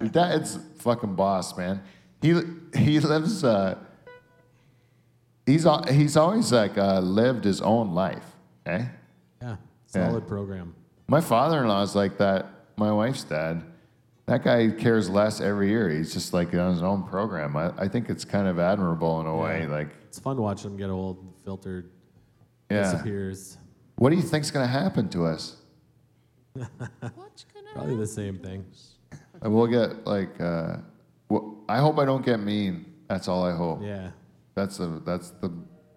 [0.00, 1.82] Your dad's fucking boss, man.
[2.22, 2.40] He
[2.76, 3.42] he lives.
[3.42, 3.78] Uh,
[5.46, 8.24] he's he's always like uh, lived his own life.
[8.66, 8.84] Eh?
[9.42, 9.56] Yeah,
[9.94, 10.08] Yeah.
[10.08, 10.74] solid program.
[11.08, 12.46] My father-in-law is like that.
[12.76, 13.62] My wife's dad.
[14.26, 15.90] That guy cares less every year.
[15.90, 17.56] He's just like on his own program.
[17.56, 19.66] I, I think it's kind of admirable in a way.
[19.66, 21.90] Like, It's fun watching him get old, filtered,
[22.70, 22.90] yeah.
[22.90, 23.58] disappears.
[23.96, 25.56] What do you think's gonna happen to us?
[27.74, 28.64] Probably the same thing.
[29.42, 30.40] We'll get like.
[30.40, 30.76] Uh,
[31.28, 32.86] well, I hope I don't get mean.
[33.08, 33.80] That's all I hope.
[33.82, 34.10] Yeah.
[34.54, 35.52] That's the that's the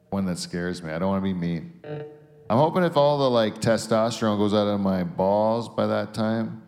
[0.10, 0.92] one that scares me.
[0.92, 1.80] I don't want to be mean.
[2.50, 6.62] I'm hoping if all the like testosterone goes out of my balls by that time,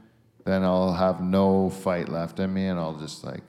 [0.50, 3.44] then I'll have no fight left in me, and I'll just like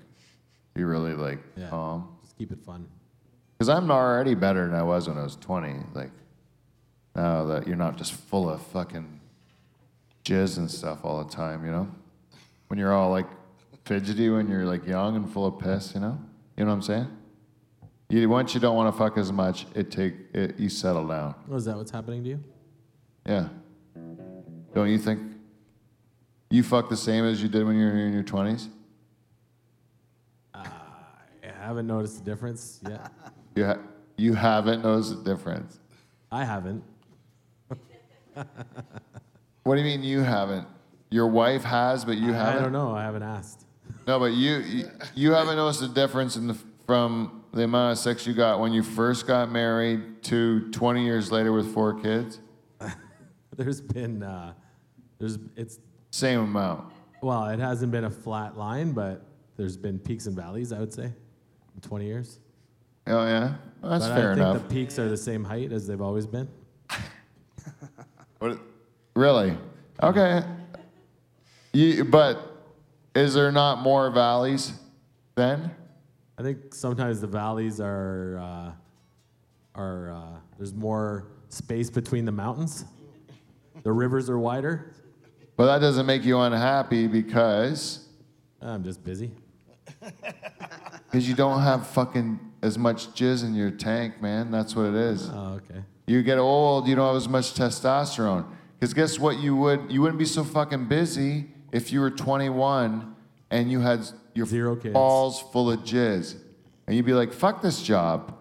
[0.75, 1.69] be really like Yeah.
[1.69, 2.09] calm.
[2.23, 2.87] Just keep it fun.
[3.59, 5.75] Because I'm already better than I was when I was 20.
[5.95, 6.11] Like
[7.15, 9.21] now that you're not just full of fucking
[10.25, 11.89] jizz and stuff all the time, you know.
[12.69, 13.27] When you're all like
[13.85, 16.19] fidgety when you're like young and full of piss, you know.
[16.57, 17.09] You know what I'm saying?
[18.11, 21.35] You, once you don't want to fuck as much, it take it, you settle down.
[21.51, 22.45] Oh, is that what's happening to you?
[23.27, 23.49] Yeah.
[24.75, 25.21] Don't you think?
[26.51, 28.69] You fuck the same as you did when you were in your 20s?
[30.53, 30.67] I
[31.43, 33.11] haven't noticed the difference yet.
[33.57, 33.79] You, ha-
[34.17, 35.81] you haven't noticed the difference.
[36.31, 36.85] I haven't.
[39.65, 40.67] What do you mean you haven't?
[41.11, 42.59] Your wife has, but you I haven't?
[42.59, 42.95] I don't know.
[42.95, 43.67] I haven't asked.
[44.07, 47.99] No, but you, you you haven't noticed the difference in the, from the amount of
[47.99, 52.41] sex you got when you first got married to 20 years later with four kids?
[53.57, 54.55] There's been, uh,
[55.19, 55.79] there's, it's,
[56.11, 56.93] Same amount.
[57.23, 59.25] well, it hasn't been a flat line, but
[59.57, 62.39] there's been peaks and valleys, I would say, in 20 years.
[63.07, 64.69] Oh yeah, well, that's but fair I think enough.
[64.69, 66.49] the peaks are the same height as they've always been.
[68.39, 68.59] What,
[69.15, 69.55] really?
[70.03, 70.43] Okay.
[71.75, 72.39] You, but
[73.15, 74.73] is there not more valleys
[75.35, 75.71] then?
[76.39, 82.87] I think sometimes the valleys are, uh, are uh, there's more space between the mountains.
[83.83, 84.95] The rivers are wider.
[85.61, 88.09] But that doesn't make you unhappy because
[88.63, 89.31] I'm just busy.
[90.01, 94.51] because you don't have fucking as much jizz in your tank, man.
[94.51, 95.29] That's what it is.
[95.29, 95.85] Oh, okay.
[96.07, 98.47] You get old, you don't have as much testosterone.
[98.79, 99.39] Because guess what?
[99.39, 103.15] You would you wouldn't be so fucking busy if you were 21
[103.51, 104.95] and you had your Zero kids.
[104.95, 106.37] balls full of jizz,
[106.87, 108.35] and you'd be like, "Fuck this job.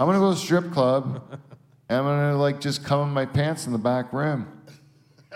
[0.00, 1.22] I'm gonna go to a strip club,
[1.88, 4.48] and I'm gonna like just come in my pants in the back room,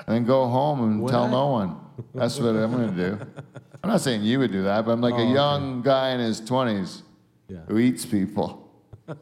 [0.06, 1.30] and then go home and Would tell I?
[1.30, 1.76] no one.
[2.14, 3.18] That's what I'm gonna do.
[3.82, 5.32] I'm not saying you would do that, but I'm like Oh, a okay.
[5.32, 7.02] young guy in his 20s
[7.48, 7.58] Yeah.
[7.68, 8.64] who eats people.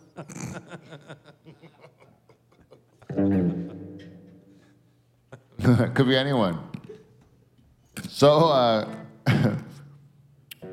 [5.94, 6.58] Could be anyone.
[8.08, 8.88] So, uh,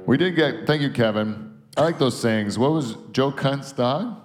[0.06, 1.58] we did get, thank you, Kevin.
[1.78, 2.60] I like those sayings.
[2.60, 4.20] What was Joe Cunt's dog?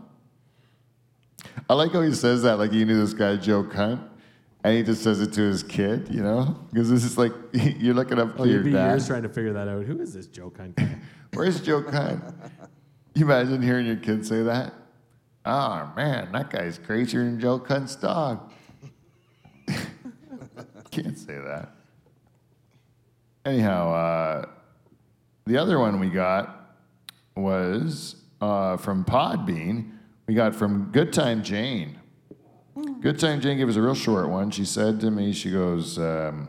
[1.70, 4.00] I like how he says that, like he knew this guy, Joe Cunt,
[4.64, 6.56] and he just says it to his kid, you know?
[6.72, 8.90] Because this is like, you're looking up to Oh, your you'd be dad.
[8.90, 9.84] years trying to figure that out.
[9.84, 10.72] Who is this Joe guy?
[11.34, 12.50] Where's Joe Cunt?
[13.14, 14.72] you imagine hearing your kid say that?
[15.44, 18.50] Oh man, that guy's crazier than Joe Cunt's dog.
[20.90, 21.70] Can't say that.
[23.44, 24.46] Anyhow, uh,
[25.46, 26.74] the other one we got
[27.36, 29.92] was uh, from Podbean.
[30.26, 31.97] We got from Good Time Jane.
[33.00, 34.50] Good Time Jane gave us a real short one.
[34.50, 36.48] She said to me, she goes, um,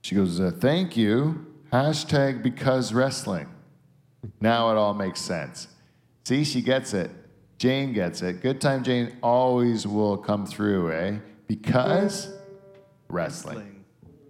[0.00, 1.46] she goes, uh, thank you.
[1.70, 3.48] Hashtag because wrestling.
[4.40, 5.68] Now it all makes sense.
[6.24, 7.10] See, she gets it.
[7.58, 8.40] Jane gets it.
[8.40, 11.18] Good time Jane always will come through, eh?
[11.46, 12.32] Because
[13.08, 13.84] wrestling.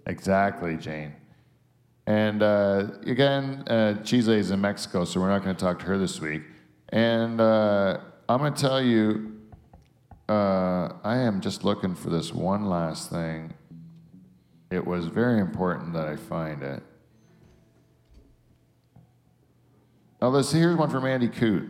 [0.05, 1.13] Exactly, Jane.
[2.05, 5.97] And uh, again, uh, is in Mexico, so we're not going to talk to her
[5.97, 6.43] this week.
[6.89, 7.99] And uh,
[8.33, 9.39] I'm going to tell you,
[10.27, 13.53] uh, I am just looking for this one last thing.
[14.71, 16.81] It was very important that I find it.
[20.19, 21.69] Oh, this here's one from Andy Coote.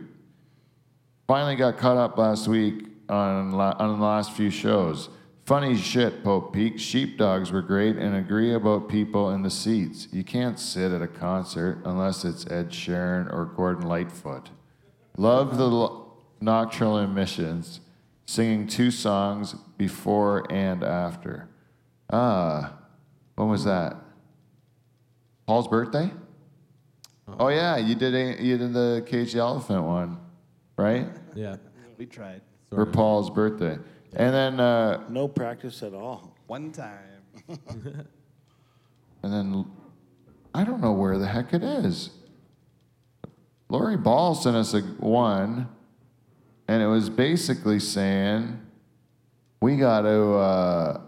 [1.28, 5.10] Finally got caught up last week on la- on the last few shows.
[5.44, 6.78] Funny shit, Pope Peak.
[6.78, 10.08] Sheepdogs were great and agree about people in the seats.
[10.12, 14.48] You can't sit at a concert unless it's Ed Sheeran or Gordon Lightfoot.
[15.18, 16.03] Love the l-
[16.40, 17.80] Nocturnal Emissions,
[18.26, 21.48] singing two songs before and after.
[22.10, 22.74] Ah,
[23.34, 23.96] when was that?
[25.46, 26.10] Paul's birthday?
[27.38, 30.18] Oh yeah, you did a, you did the Cage the Elephant one,
[30.76, 31.08] right?
[31.34, 31.56] Yeah.
[31.96, 32.42] We tried.
[32.70, 33.78] For Paul's birthday,
[34.14, 36.36] and then uh, No practice at all.
[36.46, 37.22] One time.
[37.48, 39.66] and then
[40.54, 42.10] I don't know where the heck it is.
[43.68, 45.68] Lori Ball sent us a one,
[46.68, 48.60] and it was basically saying
[49.60, 51.00] we got to uh,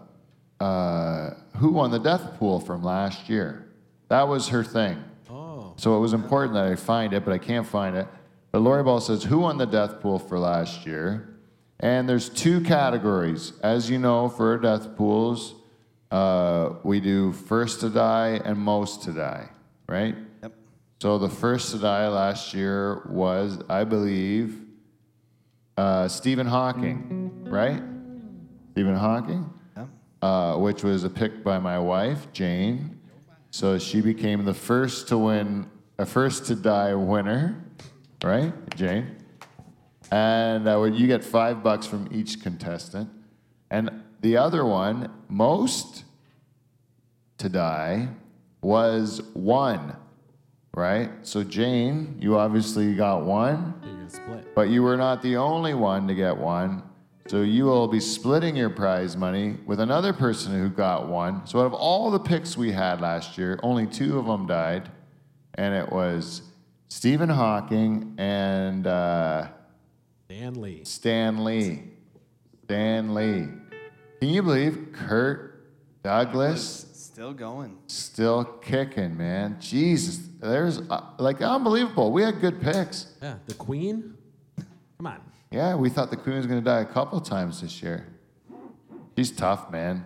[0.59, 3.67] uh, who won the death pool from last year.
[4.09, 5.03] That was her thing.
[5.29, 5.73] Oh.
[5.77, 8.07] So it was important that I find it, but I can't find it.
[8.51, 11.35] But Lori Ball says, Who won the death pool for last year?
[11.79, 13.53] And there's two categories.
[13.61, 15.53] As you know, for death pools,
[16.09, 19.49] uh, we do first to die and most to die,
[19.87, 20.15] right?
[20.41, 20.53] Yep.
[21.01, 24.66] So the first to die last year was, I believe,
[25.77, 27.81] uh, Stephen Hawking, right?
[28.71, 29.49] Stephen Hawking?
[29.75, 29.87] Yep.
[30.21, 32.99] uh, which was a pick by my wife, Jane.
[33.51, 35.67] So she became the first to win,
[35.97, 37.63] a first to die winner,
[38.23, 39.15] right, Jane?
[40.11, 43.09] And uh, you get five bucks from each contestant.
[43.69, 46.05] And the other one, most
[47.39, 48.09] to die,
[48.61, 49.95] was one,
[50.73, 51.11] right?
[51.21, 53.96] So Jane, you obviously got one.
[54.13, 54.55] You're split.
[54.55, 56.83] But you were not the only one to get one.
[57.27, 61.45] So you will be splitting your prize money with another person who got one.
[61.45, 64.89] So out of all the picks we had last year, only two of them died.
[65.55, 66.41] And it was
[66.87, 69.47] Stephen Hawking and uh,
[70.29, 70.85] Dan Lee.
[70.85, 71.83] Stan Lee.
[72.63, 73.47] Stan Lee.
[74.21, 75.65] Can you believe Kirk
[76.03, 77.77] Douglas Still going.
[77.87, 79.57] still kicking, man?
[79.59, 80.26] Jesus.
[80.39, 82.11] There's uh, like unbelievable.
[82.11, 83.13] We had good picks.
[83.21, 83.35] Yeah.
[83.47, 84.13] The Queen.
[84.97, 85.19] Come on.
[85.51, 88.05] Yeah, we thought the queen was going to die a couple times this year.
[89.17, 90.05] She's tough, man.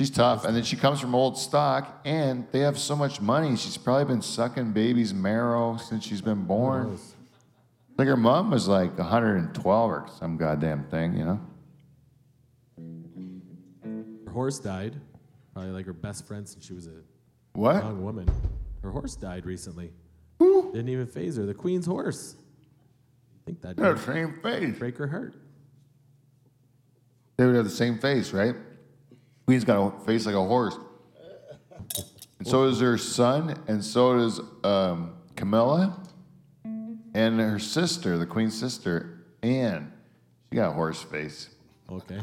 [0.00, 0.44] She's tough.
[0.46, 3.54] And then she comes from old stock, and they have so much money.
[3.56, 6.98] She's probably been sucking baby's marrow since she's been born.
[7.98, 11.40] Like her mom was like 112 or some goddamn thing, you know?
[14.26, 14.94] Her horse died.
[15.52, 17.02] Probably like her best friend since she was a
[17.52, 17.76] What?
[17.84, 18.28] young woman.
[18.84, 19.92] Her horse died recently.
[20.38, 21.46] Didn't even faze her.
[21.46, 22.36] The Queen's horse.
[22.36, 24.78] I think that did the same face.
[24.78, 25.34] break her heart.
[27.38, 28.54] They would have the same face, right?
[29.46, 30.76] Queen's got a face like a horse.
[32.38, 35.98] And so does her son, and so does um, Camilla,
[37.14, 39.92] and her sister, the queen's sister, Anne.
[40.50, 41.48] She got a horse face.
[41.90, 42.20] Okay.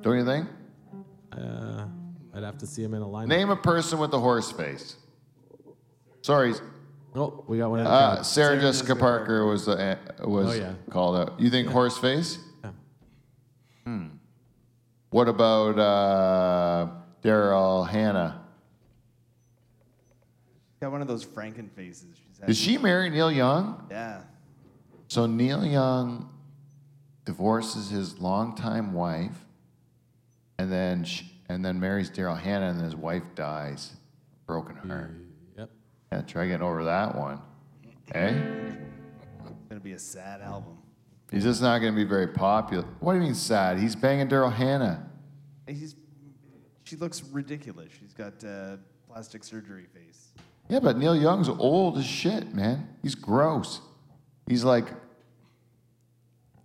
[0.00, 0.48] Don't you think?
[1.30, 1.86] Uh,
[2.34, 3.28] I'd have to see him in a lineup.
[3.28, 4.96] Name a person with a horse face.
[6.22, 6.54] Sorry,
[7.14, 8.26] Oh, we got one uh, crowd.
[8.26, 10.74] Sarah Jessica Parker was uh, was Oh, yeah.
[10.90, 11.40] called out.
[11.40, 12.38] You think horse face?
[12.62, 12.70] Yeah.
[13.84, 14.06] Hmm.
[15.10, 16.88] What about uh,
[17.22, 18.42] Daryl Hannah?
[20.80, 22.16] Got one of those Franken faces.
[22.16, 23.86] She's Did she marry Neil Young?
[23.90, 24.22] Yeah.
[25.08, 26.30] So Neil Young
[27.24, 29.44] divorces his longtime wife,
[30.58, 33.96] and then sh and then marries Daryl Hannah, and then his wife dies,
[34.46, 35.10] broken heart.
[35.10, 35.29] Yep.
[36.12, 37.40] Yeah, try getting over that one.
[38.14, 38.30] Eh?
[38.30, 38.76] It's
[39.68, 40.76] gonna be a sad album.
[41.30, 42.84] He's just not going to be very popular.
[42.98, 43.78] What do you mean sad?
[43.78, 45.08] He's banging Daryl Hannah.
[45.68, 45.94] He's.
[46.82, 47.90] She looks ridiculous.
[48.00, 50.32] She's got uh, plastic surgery face.
[50.68, 52.88] Yeah, but Neil Young's old as shit, man.
[53.00, 53.80] He's gross.
[54.48, 54.88] He's like,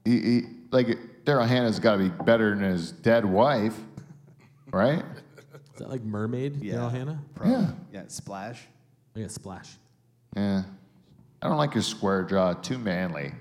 [0.03, 0.41] he, he
[0.71, 3.77] like Daryl Hannah's got to be better than his dead wife,
[4.71, 5.03] right?
[5.73, 6.75] Is that like Mermaid, Yeah.
[6.75, 7.19] Daryl Hannah?
[7.45, 7.71] Yeah.
[7.93, 8.03] Yeah.
[8.07, 8.63] Splash.
[9.15, 9.77] Oh, yeah, Splash.
[10.35, 10.63] Yeah.
[11.41, 12.53] I don't like your square jaw.
[12.53, 13.31] Too manly.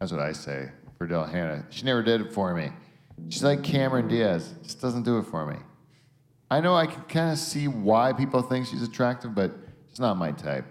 [0.00, 1.66] That's what I say for Daryl Hannah.
[1.68, 2.70] She never did it for me.
[3.28, 4.54] She's like Cameron Diaz.
[4.62, 5.56] Just doesn't do it for me.
[6.50, 9.52] I know I can kind of see why people think she's attractive, but
[9.90, 10.64] she's not my type.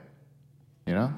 [0.88, 1.14] You know?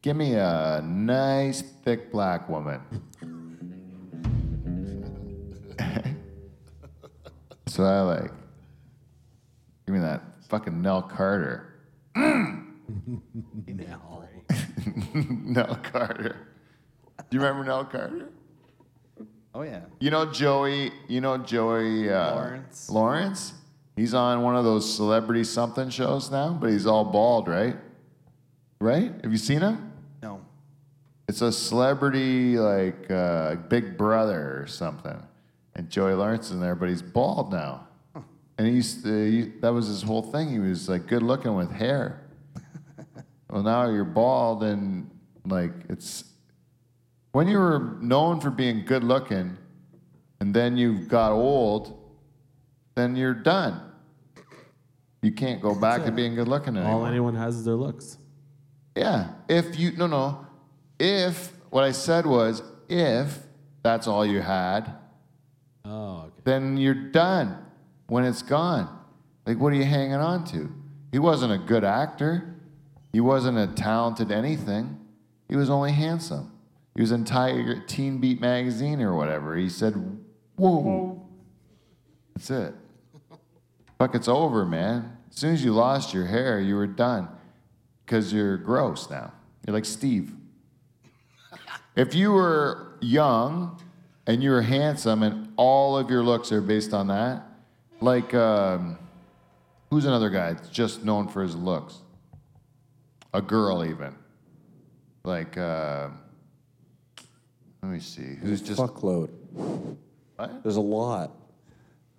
[0.00, 2.80] Give me a nice, thick black woman.
[5.76, 8.30] That's what I like.
[9.86, 11.74] Give me that fucking Nell Carter.
[12.16, 14.28] Nell.
[15.14, 16.36] Nell Carter.
[17.18, 18.28] Do you remember Nell Carter?
[19.54, 19.80] Oh yeah.
[20.00, 20.90] You know Joey.
[21.08, 22.90] You know Joey uh, Lawrence.
[22.90, 23.52] Lawrence.
[23.96, 27.76] He's on one of those celebrity something shows now, but he's all bald, right?
[28.80, 29.12] Right?
[29.22, 29.92] Have you seen him?
[30.20, 30.40] No.
[31.28, 35.16] It's a celebrity like uh, Big Brother or something,
[35.76, 37.86] and Joey Lawrence is in there, but he's bald now.
[38.56, 40.50] And he used to, he, that was his whole thing.
[40.50, 42.20] He was like good looking with hair.
[43.50, 45.10] well, now you're bald, and
[45.46, 46.24] like it's
[47.32, 49.56] when you were known for being good looking,
[50.40, 51.98] and then you got old,
[52.94, 53.80] then you're done.
[55.20, 57.00] You can't go back to being good looking anymore.
[57.00, 58.18] All anyone has is their looks.
[58.94, 59.30] Yeah.
[59.48, 60.46] If you no no,
[61.00, 63.38] if what I said was if
[63.82, 64.94] that's all you had,
[65.84, 66.30] Oh, okay.
[66.44, 67.63] then you're done
[68.06, 68.88] when it's gone.
[69.46, 70.72] Like what are you hanging on to?
[71.12, 72.54] He wasn't a good actor.
[73.12, 74.98] He wasn't a talented anything.
[75.48, 76.50] He was only handsome.
[76.94, 79.56] He was in Tiger Teen Beat magazine or whatever.
[79.56, 79.94] He said,
[80.56, 81.24] "Whoa."
[82.34, 82.74] That's it.
[83.98, 85.16] Fuck, it's over, man.
[85.30, 87.28] As soon as you lost your hair, you were done.
[88.04, 89.32] Because you're gross now.
[89.66, 90.32] You're like Steve.
[91.96, 93.80] If you were young
[94.26, 97.46] and you were handsome and all of your looks are based on that,
[98.04, 98.98] like, um,
[99.90, 101.98] who's another guy that's just known for his looks?
[103.32, 104.14] A girl, even.
[105.24, 106.08] Like, uh,
[107.82, 108.36] let me see.
[108.40, 108.80] Who's just.
[108.80, 109.30] fuckload.
[110.36, 110.62] What?
[110.62, 111.32] There's a lot.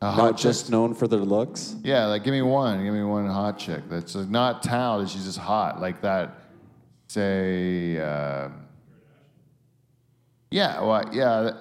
[0.02, 0.44] A Not chick?
[0.44, 1.76] just known for their looks.
[1.84, 2.84] Yeah, like give me one.
[2.84, 5.10] Give me one hot chick that's like, not talented.
[5.10, 6.38] She's just hot, like that.
[7.08, 8.66] Say, um,
[10.52, 11.52] yeah, well, yeah,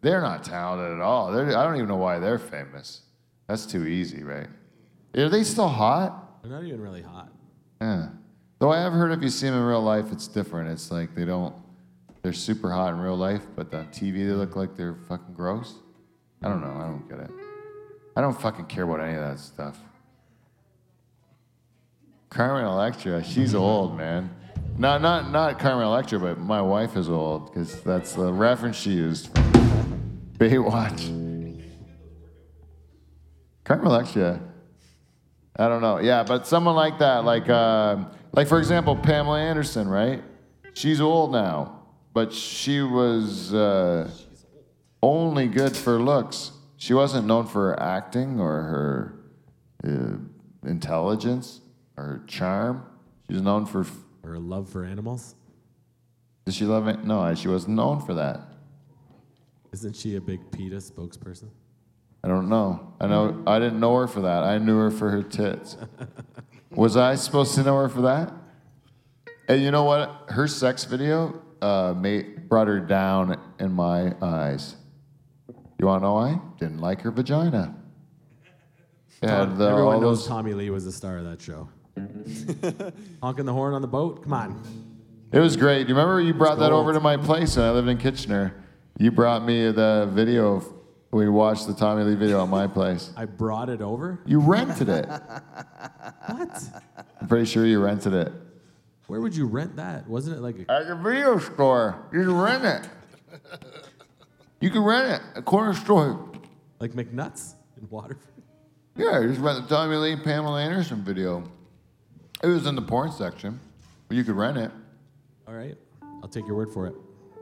[0.00, 1.30] they're not talented at all.
[1.32, 3.02] They're, I don't even know why they're famous.
[3.46, 4.48] That's too easy, right?
[5.16, 6.42] Are they still hot?
[6.42, 7.30] They're not even really hot.
[7.80, 8.08] Yeah.
[8.58, 10.70] Though I have heard if you see them in real life, it's different.
[10.70, 11.54] It's like they don't.
[12.22, 15.74] They're super hot in real life, but on TV they look like they're fucking gross.
[16.42, 16.74] I don't know.
[16.74, 17.30] I don't get it.
[18.16, 19.78] I don't fucking care about any of that stuff.
[22.30, 24.30] Carmen Electra, she's old, man.
[24.78, 28.92] Not not not Carmen Electra, but my wife is old because that's the reference she
[28.92, 29.32] used
[30.38, 31.23] Baywatch.
[33.64, 34.40] Carmen Electra.
[35.56, 35.98] I don't know.
[35.98, 40.22] Yeah, but someone like that, like um like for example, Pamela Anderson, right?
[40.74, 44.10] She's old now, but she was uh,
[45.02, 46.50] only good for looks.
[46.76, 49.14] She wasn't known for her acting or her
[49.86, 51.60] uh, intelligence
[51.96, 52.84] or her charm.
[53.28, 53.86] She was known for.
[54.24, 55.34] Or a love for animals.
[56.46, 57.04] Did she love it?
[57.04, 58.40] No, she wasn't known for that.
[59.72, 61.48] Isn't she a big PETA spokesperson?
[62.24, 62.94] I don't know.
[63.02, 63.42] I know.
[63.46, 64.44] I didn't know her for that.
[64.44, 65.76] I knew her for her tits.
[66.70, 68.32] Was I supposed to know her for that?
[69.46, 70.24] And you know what?
[70.28, 74.76] Her sex video uh, made, brought her down in my eyes.
[75.78, 76.40] You want to know why?
[76.58, 77.76] Didn't like her vagina.
[79.22, 81.68] Yeah, the, Everyone knows those, Tommy Lee was the star of that show.
[83.22, 84.22] Honking the horn on the boat?
[84.22, 84.62] Come on.
[85.30, 85.82] it was great.
[85.82, 88.64] Do you remember you brought that over to my place and I lived in Kitchener.
[88.98, 90.72] You brought me the video of
[91.14, 93.12] We watched the Tommy Lee video at my place.
[93.16, 94.18] I brought it over.
[94.26, 95.08] You rented it.
[96.26, 96.62] What?
[97.20, 98.32] I'm pretty sure you rented it.
[99.06, 100.08] Where would you rent that?
[100.08, 102.02] Wasn't it like a At your video store.
[102.12, 102.88] You can rent it.
[104.60, 105.38] You can rent it.
[105.38, 106.28] A corner store.
[106.80, 108.42] like McNuts in Waterford?
[108.96, 111.44] Yeah, you just rent the Tommy Lee Pamela Anderson video.
[112.42, 113.60] It was in the porn section,
[114.08, 114.70] but you could rent it.
[115.46, 115.76] All right,
[116.22, 116.94] I'll take your word for it.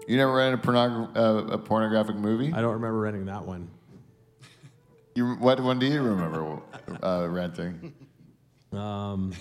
[0.08, 2.52] You never rented a, pornog- uh, a pornographic movie?
[2.52, 3.68] I don't remember renting that one.
[5.14, 6.58] You, what one do you remember
[7.02, 7.92] uh, renting?
[8.72, 9.32] Um,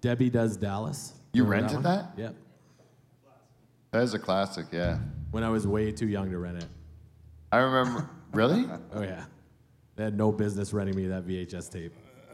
[0.00, 1.12] Debbie Does Dallas.
[1.32, 1.96] You Remember rented one?
[1.96, 2.12] that?
[2.16, 2.34] Yep.
[3.92, 4.98] That is a classic, yeah.
[5.30, 6.66] When I was way too young to rent it.
[7.52, 8.08] I remember.
[8.32, 8.66] really?
[8.92, 9.24] Oh yeah.
[9.96, 11.92] They had no business renting me that VHS tape,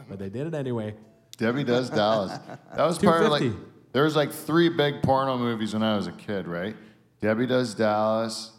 [0.09, 0.95] but they did it anyway.
[1.37, 2.39] Debbie Does Dallas.
[2.75, 3.53] That was part of like.
[3.93, 3.93] 250.
[3.93, 6.77] There was like three big porno movies when I was a kid, right?
[7.21, 8.53] Debbie Does Dallas,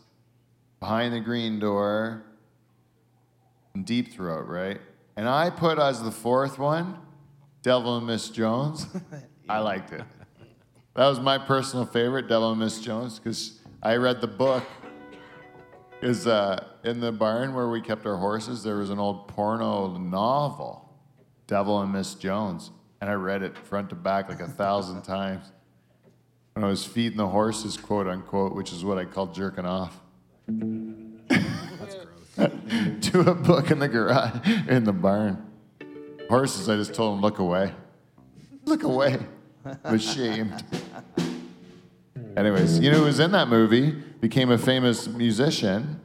[0.79, 2.23] Behind the Green Door,
[3.73, 4.79] and Deep Throat, right?
[5.15, 6.97] And I put as the fourth one,
[7.63, 8.87] Devil and Miss Jones.
[9.49, 10.03] I liked it.
[10.95, 14.63] That was my personal favorite, Devil and Miss Jones, because I read the book.
[16.01, 19.97] Is uh, in the barn where we kept our horses, there was an old porno
[19.97, 20.89] novel,
[21.45, 22.71] Devil and Miss Jones,
[23.01, 25.51] and I read it front to back like a thousand times.
[26.53, 29.99] When I was feeding the horses, quote unquote, which is what I call jerking off.
[30.47, 31.19] to
[33.21, 35.45] a book in the garage, in the barn.
[36.29, 37.73] Horses, I just told them, look away.
[38.65, 39.17] Look away.
[39.85, 40.63] Was shamed.
[42.35, 43.91] Anyways, you know who was in that movie?
[43.91, 45.99] Became a famous musician.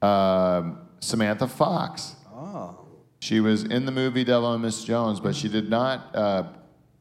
[0.00, 2.13] Um, Samantha Fox.
[3.24, 6.44] She was in the movie Devil and Miss Jones, but she did not uh,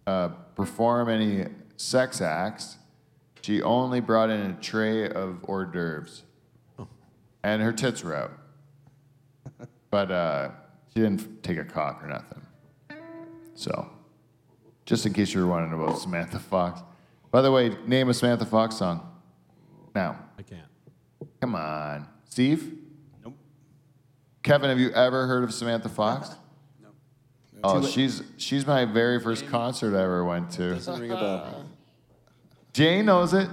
[0.08, 2.78] uh, perform any sex acts.
[3.42, 6.24] She only brought in a tray of hors d'oeuvres,
[7.44, 8.32] and her tits were out.
[9.92, 10.52] But uh,
[10.94, 12.42] she didn't take a cock or nothing.
[13.54, 13.90] So,
[14.86, 16.82] just in case you were wondering about Samantha Fox.
[17.32, 19.06] By the way, name a Samantha Fox song.
[19.94, 20.62] Now, I can't.
[21.42, 22.83] come on, Steve.
[24.44, 26.30] Kevin, have you ever heard of Samantha Fox?
[26.82, 26.89] No.
[27.64, 30.74] Oh, she's she's my very first concert I ever went to.
[30.74, 31.66] Doesn't ring a bell.
[32.74, 33.48] Jay knows it.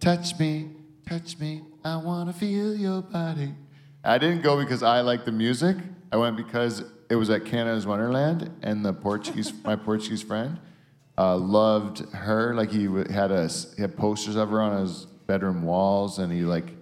[0.00, 0.70] Touch me,
[1.08, 1.62] touch me.
[1.84, 3.54] I wanna feel your body.
[4.04, 5.76] I didn't go because I like the music.
[6.12, 10.58] I went because it was at Canada's Wonderland, and the Portuguese, my Portuguese friend,
[11.16, 12.54] uh, loved her.
[12.54, 16.30] Like he had a s- he had posters of her on his bedroom walls, and
[16.30, 16.75] he like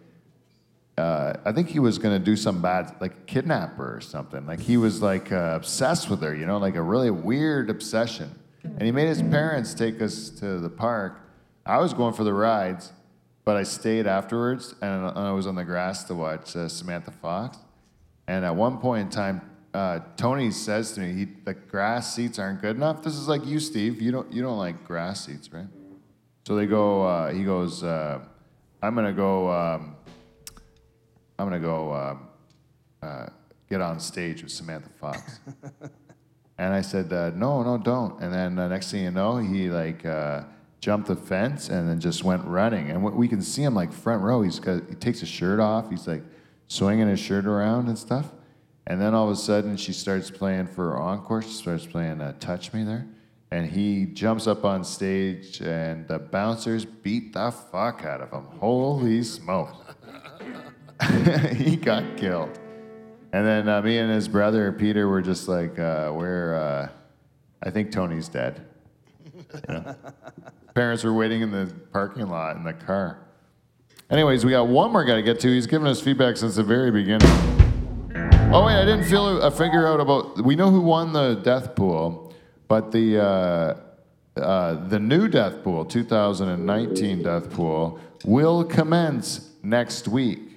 [0.97, 4.47] uh, I think he was gonna do some bad, like kidnap her or something.
[4.47, 8.33] Like he was like uh, obsessed with her, you know, like a really weird obsession.
[8.63, 11.21] And he made his parents take us to the park.
[11.67, 12.93] I was going for the rides,
[13.45, 17.59] but I stayed afterwards, and I was on the grass to watch uh, Samantha Fox.
[18.27, 19.43] And at one point in time,
[19.75, 23.45] uh, Tony says to me, he, "The grass seats aren't good enough." This is like
[23.45, 24.01] you, Steve.
[24.01, 25.67] You don't you don't like grass seats, right?
[26.47, 27.03] So they go.
[27.03, 28.21] Uh, he goes, uh,
[28.81, 29.94] "I'm gonna go." Um,
[31.39, 32.29] I'm gonna go um,
[33.03, 33.27] uh,
[33.69, 35.41] get on stage with Samantha Fox.
[36.59, 38.21] and I said, uh, no, no, don't.
[38.21, 40.45] And then the next thing you know, he like uh,
[40.81, 42.91] jumped the fence and then just went running.
[42.91, 44.43] And we can see him like front row.
[44.43, 45.91] He's got, he takes his shirt off.
[45.91, 46.23] He's like
[46.69, 48.31] swinging his shirt around and stuff.
[48.87, 51.43] And then all of a sudden, she starts playing for encore.
[51.43, 53.07] She starts playing uh, "Touch Me" there,
[53.51, 58.45] and he jumps up on stage, and the bouncers beat the fuck out of him.
[58.59, 59.79] Holy smokes!
[61.55, 62.59] he got killed.
[63.33, 66.89] And then uh, me and his brother Peter were just like, uh, "We're, uh,
[67.63, 68.65] I think Tony's dead."
[70.75, 73.19] Parents were waiting in the parking lot in the car.
[74.11, 75.49] Anyways, we got one more guy to get to.
[75.49, 77.29] He's given us feedback since the very beginning.
[78.53, 80.45] Oh wait, I didn't feel a figure out about.
[80.45, 82.33] We know who won the death pool,
[82.69, 83.75] but the uh,
[84.41, 90.54] uh, the new death pool, 2019 death pool, will commence next week.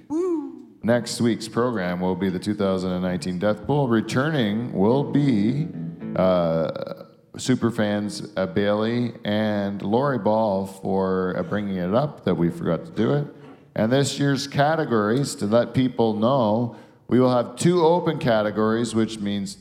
[0.88, 3.90] Next week's program will be the 2019 death pool.
[3.90, 5.68] Returning will be
[6.16, 7.04] uh,
[7.36, 12.92] superfans uh, Bailey and Lori Ball for uh, bringing it up that we forgot to
[12.92, 13.28] do it.
[13.76, 16.78] And this year's categories, to let people know,
[17.10, 19.58] we will have two open categories, which means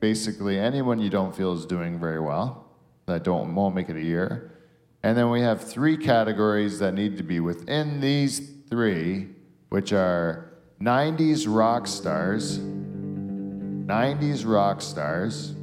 [0.00, 2.70] basically anyone you don't feel is doing very well,
[3.04, 4.52] that don't won't make it a year.
[5.02, 9.28] And then we have three categories that need to be within these three,
[9.68, 10.49] which are
[10.82, 15.54] 90s rock stars, 90s rock stars,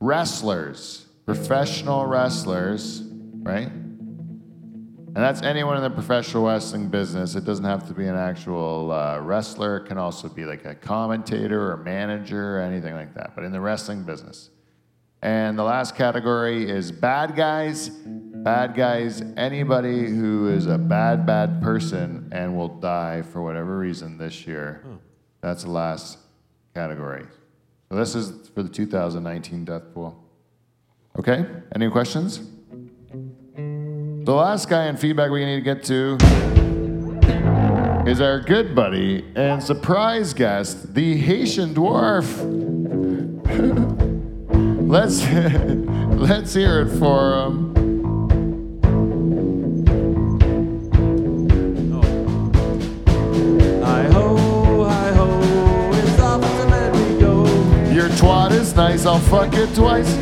[0.00, 3.02] wrestlers, professional wrestlers,
[3.42, 3.68] right?
[3.68, 7.34] And that's anyone in the professional wrestling business.
[7.34, 9.78] It doesn't have to be an actual uh, wrestler.
[9.78, 13.52] It can also be like a commentator or manager or anything like that, but in
[13.52, 14.48] the wrestling business.
[15.22, 17.90] And the last category is bad guys.
[17.90, 24.16] Bad guys, anybody who is a bad, bad person and will die for whatever reason
[24.16, 24.82] this year.
[25.42, 26.16] That's the last
[26.74, 27.26] category.
[27.90, 30.24] So this is for the 2019 death pool.
[31.18, 31.44] Okay,
[31.74, 32.40] any questions?
[33.54, 36.16] The last guy in feedback we need to get to
[38.08, 42.26] is our good buddy and surprise guest, the Haitian dwarf.
[44.90, 45.22] let's
[46.18, 47.70] let's hear it for him.
[53.84, 57.44] Hi ho, hi ho, it's off to let me go.
[57.92, 60.12] Your twat is nice, I'll fuck it twice.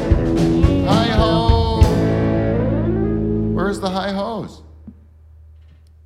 [0.87, 1.81] Hi ho.
[3.55, 4.61] Where's the high hos?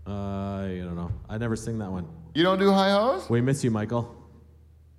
[0.06, 1.10] Uh, I don't know.
[1.28, 2.06] I never sing that one.
[2.32, 3.28] You don't do high hos?
[3.28, 4.14] We miss you, Michael.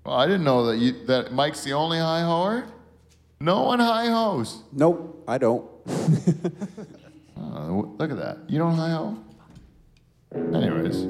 [0.06, 2.65] Well, I didn't know that you that Mike's the only high hoer.
[3.44, 4.64] No one high hos.
[4.72, 5.70] Nope, I don't.
[7.36, 8.38] Uh, look at that.
[8.48, 9.18] You don't high ho?
[10.34, 11.03] Anyways,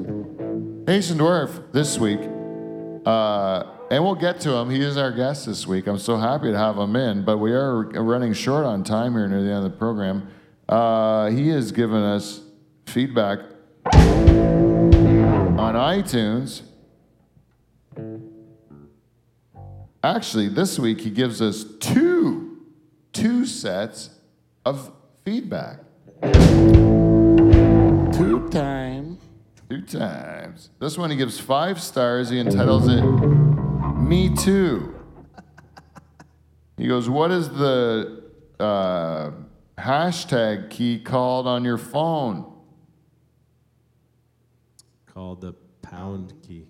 [0.86, 2.18] Haitian Dwarf this week,
[3.06, 4.68] uh, and we'll get to him.
[4.68, 5.86] He is our guest this week.
[5.86, 9.28] I'm so happy to have him in, but we are running short on time here
[9.28, 10.28] near the end of the program.
[10.68, 12.40] Uh, he has given us
[12.86, 13.38] feedback
[13.92, 14.90] on
[15.76, 16.62] iTunes.
[20.04, 22.58] Actually, this week he gives us two,
[23.14, 24.10] two sets
[24.66, 24.92] of
[25.24, 25.78] feedback.
[28.12, 29.16] Two time.
[29.70, 30.68] Two times.
[30.78, 32.28] This one he gives five stars.
[32.28, 33.00] He entitles it
[33.96, 34.94] Me Too.
[36.76, 38.24] He goes, What is the
[38.60, 39.30] uh,
[39.78, 42.52] hashtag key called on your phone?
[45.06, 46.66] Called the pound key.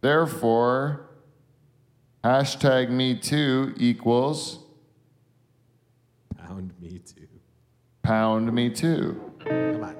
[0.00, 1.11] Therefore,
[2.24, 4.58] hashtag Me Too equals
[6.38, 7.28] Pound me too.
[8.02, 9.20] pound me too.
[9.44, 9.96] Come on.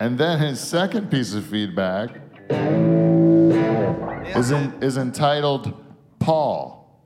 [0.00, 2.10] And then his second piece of feedback
[2.50, 5.72] is, in, is entitled
[6.18, 7.00] Paul.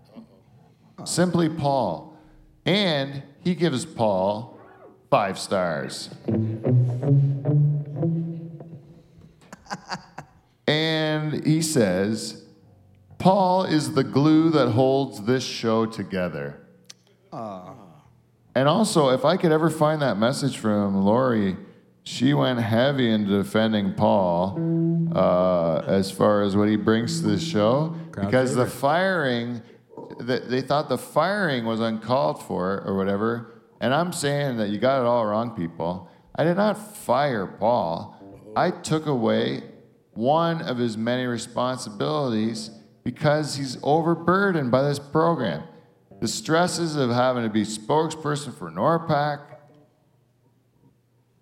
[1.04, 2.16] Simply Paul.
[2.66, 4.58] And he gives Paul
[5.10, 6.10] five stars.
[11.32, 12.44] and he says,
[13.18, 16.60] Paul is the glue that holds this show together.
[18.54, 21.56] And also, if I could ever find that message from Lori,
[22.02, 24.56] she went heavy into defending Paul
[25.14, 29.62] uh, as far as what he brings to the show Crowd because the firing,
[30.26, 33.62] th- they thought the firing was uncalled for or whatever.
[33.80, 36.08] And I'm saying that you got it all wrong, people.
[36.34, 38.16] I did not fire Paul.
[38.56, 39.62] I took away
[40.18, 42.72] one of his many responsibilities
[43.04, 45.62] because he's overburdened by this program.
[46.20, 49.38] The stresses of having to be spokesperson for NORPAC.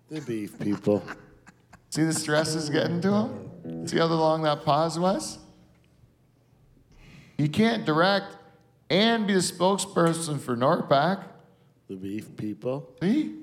[0.09, 1.01] The beef people.
[1.89, 3.87] See the stresses getting to him?
[3.87, 5.39] See how long that pause was?
[7.35, 8.37] He can't direct
[8.91, 11.23] and be the spokesperson for NORPAC.
[11.87, 12.93] The beef people.
[13.01, 13.33] See?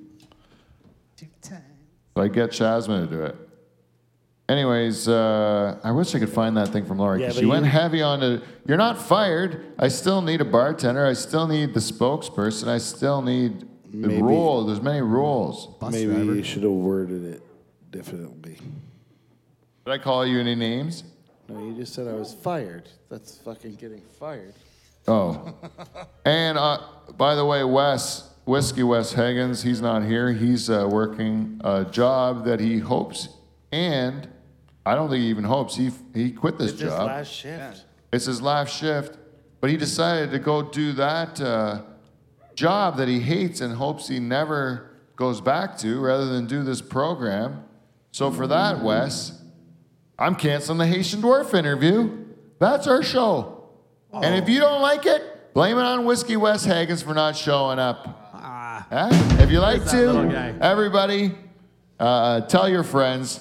[1.40, 3.43] So I get Chasman to do it.
[4.48, 7.20] Anyways, uh, I wish I could find that thing from Lori.
[7.20, 8.42] 'cause Yeah, she but went you- heavy on it.
[8.66, 9.64] You're not fired.
[9.78, 11.06] I still need a bartender.
[11.06, 12.68] I still need the spokesperson.
[12.68, 13.60] I still need
[13.90, 14.64] the Maybe- rule.
[14.66, 15.68] There's many rules.
[15.80, 16.34] Bus Maybe driver.
[16.34, 17.42] you should have worded it
[17.90, 18.58] differently.
[19.86, 21.04] Did I call you any names?
[21.48, 22.88] No, you just said I was fired.
[23.08, 24.54] That's fucking getting fired.
[25.08, 25.54] Oh.
[26.26, 26.80] and uh,
[27.16, 30.32] by the way, Wes, Whiskey Wes Higgins, he's not here.
[30.32, 33.28] He's uh, working a job that he hopes,
[33.72, 34.28] and
[34.86, 37.06] I don't think he even hopes, he, he quit this It's his job.
[37.06, 37.84] last shift.
[38.12, 39.16] It's his last shift,
[39.60, 41.82] but he decided to go do that uh,
[42.54, 46.82] job that he hates and hopes he never goes back to rather than do this
[46.82, 47.64] program.
[48.12, 49.40] So for that, Wes,
[50.18, 52.24] I'm canceling the Haitian Dwarf interview.
[52.60, 53.68] That's our show.
[54.12, 57.78] And if you don't like it, blame it on Whiskey Wes Higgins for not showing
[57.80, 58.06] up.
[58.32, 59.08] Huh?
[59.40, 61.34] If you like Where's that little to, everybody,
[61.98, 63.40] uh, tell your friends.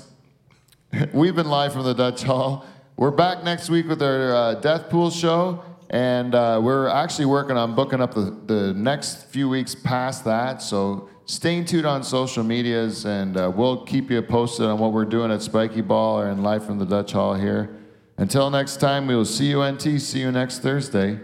[1.14, 2.66] We've been live from the Dutch Hall.
[2.98, 7.58] We're back next week with our uh, Death Pool show, and uh, we're actually working
[7.58, 10.62] on booking up the, the next few weeks past that.
[10.62, 15.06] So stay tuned on social medias, and uh, we'll keep you posted on what we're
[15.06, 17.76] doing at Spiky Ball or in Live from the Dutch Hall here.
[18.18, 20.00] Until next time, we will see you, NT.
[20.00, 21.20] See you next Thursday.